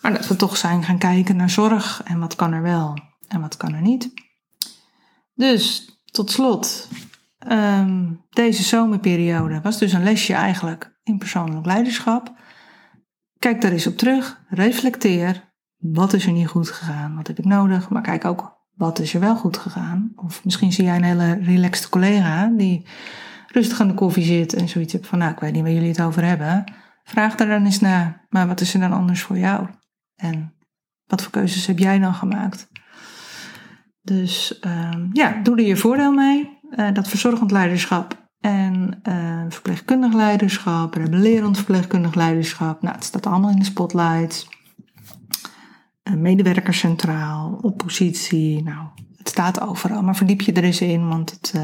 Maar 0.00 0.12
dat 0.12 0.26
we 0.26 0.36
toch 0.36 0.56
zijn 0.56 0.84
gaan 0.84 0.98
kijken 0.98 1.36
naar 1.36 1.50
zorg 1.50 2.02
en 2.04 2.18
wat 2.18 2.34
kan 2.34 2.52
er 2.52 2.62
wel 2.62 2.98
en 3.28 3.40
wat 3.40 3.56
kan 3.56 3.74
er 3.74 3.80
niet. 3.80 4.12
Dus 5.34 5.96
tot 6.04 6.30
slot, 6.30 6.88
um, 7.48 8.24
deze 8.30 8.62
zomerperiode 8.62 9.60
was 9.60 9.78
dus 9.78 9.92
een 9.92 10.02
lesje 10.02 10.34
eigenlijk 10.34 10.98
in 11.02 11.18
persoonlijk 11.18 11.66
leiderschap. 11.66 12.34
Kijk 13.38 13.60
daar 13.60 13.72
eens 13.72 13.86
op 13.86 13.98
terug, 13.98 14.40
reflecteer. 14.48 15.52
Wat 15.76 16.12
is 16.12 16.26
er 16.26 16.32
niet 16.32 16.48
goed 16.48 16.70
gegaan? 16.70 17.16
Wat 17.16 17.26
heb 17.26 17.38
ik 17.38 17.44
nodig? 17.44 17.88
Maar 17.88 18.02
kijk 18.02 18.24
ook, 18.24 18.58
wat 18.74 18.98
is 18.98 19.14
er 19.14 19.20
wel 19.20 19.36
goed 19.36 19.56
gegaan? 19.56 20.12
Of 20.16 20.44
misschien 20.44 20.72
zie 20.72 20.84
jij 20.84 20.96
een 20.96 21.02
hele 21.02 21.32
relaxed 21.32 21.88
collega 21.88 22.46
die 22.46 22.86
rustig 23.52 23.80
aan 23.80 23.88
de 23.88 23.94
koffie 23.94 24.24
zit 24.24 24.54
en 24.54 24.68
zoiets 24.68 24.92
hebt 24.92 25.06
van, 25.06 25.18
nou, 25.18 25.32
ik 25.32 25.38
weet 25.38 25.52
niet 25.52 25.62
waar 25.62 25.72
jullie 25.72 25.88
het 25.88 26.02
over 26.02 26.24
hebben. 26.24 26.64
Vraag 27.04 27.34
daar 27.34 27.48
dan 27.48 27.64
eens 27.64 27.80
naar, 27.80 28.26
maar 28.28 28.46
wat 28.46 28.60
is 28.60 28.74
er 28.74 28.80
dan 28.80 28.92
anders 28.92 29.22
voor 29.22 29.38
jou? 29.38 29.66
En 30.16 30.54
wat 31.06 31.22
voor 31.22 31.32
keuzes 31.32 31.66
heb 31.66 31.78
jij 31.78 31.98
dan 31.98 32.14
gemaakt? 32.14 32.68
Dus 34.02 34.58
uh, 34.66 34.90
ja, 35.12 35.40
doe 35.42 35.56
er 35.56 35.66
je 35.66 35.76
voordeel 35.76 36.12
mee. 36.12 36.60
Uh, 36.70 36.92
dat 36.92 37.08
verzorgend 37.08 37.50
leiderschap 37.50 38.30
en 38.40 39.00
uh, 39.02 39.44
verpleegkundig 39.48 40.12
leiderschap, 40.12 40.94
rebellerend 40.94 41.56
verpleegkundig 41.56 42.14
leiderschap. 42.14 42.82
Nou, 42.82 42.94
het 42.94 43.04
staat 43.04 43.26
allemaal 43.26 43.50
in 43.50 43.58
de 43.58 43.64
spotlight. 43.64 44.48
Uh, 46.04 46.14
medewerker 46.14 46.74
centraal, 46.74 47.58
oppositie. 47.60 48.62
Nou, 48.62 48.86
het 49.16 49.28
staat 49.28 49.60
overal, 49.60 50.02
maar 50.02 50.16
verdiep 50.16 50.40
je 50.40 50.52
er 50.52 50.64
eens 50.64 50.80
in, 50.80 51.08
want 51.08 51.30
het, 51.30 51.54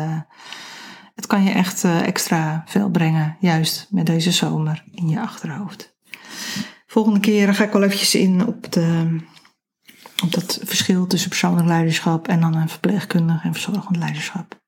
het 1.19 1.27
kan 1.27 1.43
je 1.43 1.51
echt 1.51 1.85
extra 1.85 2.63
veel 2.67 2.91
brengen, 2.91 3.37
juist 3.41 3.87
met 3.91 4.07
deze 4.07 4.33
zomer 4.33 4.85
in 4.91 5.09
je 5.09 5.21
achterhoofd. 5.21 5.97
Volgende 6.87 7.21
keer 7.21 7.55
ga 7.55 7.65
ik 7.65 7.73
wel 7.73 7.83
eventjes 7.83 8.15
in 8.15 8.47
op, 8.47 8.73
de, 8.73 9.17
op 10.23 10.33
dat 10.33 10.61
verschil 10.63 11.07
tussen 11.07 11.29
persoonlijk 11.29 11.67
leiderschap 11.67 12.29
en 12.29 12.41
dan 12.41 12.55
een 12.55 12.69
verpleegkundig 12.69 13.45
en 13.45 13.53
verzorgend 13.53 13.97
leiderschap 13.97 14.59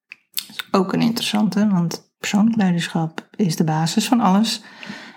ook 0.70 0.92
een 0.92 1.00
interessante, 1.00 1.68
want 1.68 2.12
persoonlijk 2.18 2.56
leiderschap 2.56 3.28
is 3.36 3.56
de 3.56 3.64
basis 3.64 4.08
van 4.08 4.20
alles. 4.20 4.62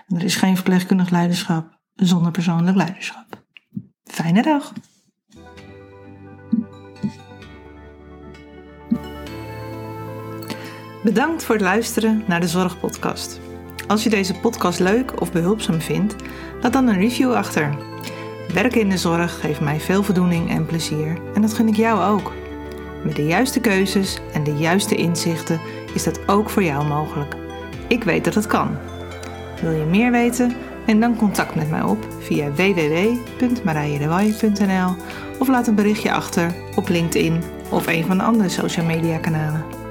Er 0.07 0.23
is 0.23 0.35
geen 0.35 0.55
verpleegkundig 0.55 1.09
leiderschap 1.09 1.79
zonder 1.95 2.31
persoonlijk 2.31 2.77
leiderschap. 2.77 3.45
Fijne 4.03 4.41
dag! 4.41 4.73
Bedankt 11.03 11.43
voor 11.43 11.55
het 11.55 11.63
luisteren 11.63 12.23
naar 12.27 12.39
de 12.39 12.47
Zorgpodcast. 12.47 13.39
Als 13.87 14.03
je 14.03 14.09
deze 14.09 14.33
podcast 14.33 14.79
leuk 14.79 15.21
of 15.21 15.31
behulpzaam 15.31 15.81
vindt, 15.81 16.15
laat 16.61 16.73
dan 16.73 16.87
een 16.87 16.99
review 16.99 17.33
achter. 17.33 17.75
Werken 18.53 18.81
in 18.81 18.89
de 18.89 18.97
zorg 18.97 19.39
geeft 19.39 19.61
mij 19.61 19.79
veel 19.79 20.03
voldoening 20.03 20.49
en 20.49 20.65
plezier 20.65 21.17
en 21.33 21.41
dat 21.41 21.53
gun 21.53 21.67
ik 21.67 21.75
jou 21.75 22.13
ook. 22.13 22.31
Met 23.03 23.15
de 23.15 23.25
juiste 23.25 23.59
keuzes 23.59 24.19
en 24.33 24.43
de 24.43 24.53
juiste 24.53 24.95
inzichten 24.95 25.59
is 25.93 26.03
dat 26.03 26.27
ook 26.27 26.49
voor 26.49 26.63
jou 26.63 26.87
mogelijk. 26.87 27.35
Ik 27.87 28.03
weet 28.03 28.23
dat 28.23 28.35
het 28.35 28.47
kan. 28.47 28.77
Wil 29.61 29.71
je 29.71 29.85
meer 29.85 30.11
weten? 30.11 30.55
Neem 30.85 30.99
dan 30.99 31.15
contact 31.15 31.55
met 31.55 31.69
mij 31.69 31.81
op 31.81 32.07
via 32.19 32.51
www.marijedewaaij.nl 32.51 34.95
of 35.39 35.47
laat 35.47 35.67
een 35.67 35.75
berichtje 35.75 36.11
achter 36.11 36.53
op 36.75 36.89
LinkedIn 36.89 37.41
of 37.69 37.87
een 37.87 38.05
van 38.05 38.17
de 38.17 38.23
andere 38.23 38.49
social 38.49 38.85
media 38.85 39.17
kanalen. 39.17 39.82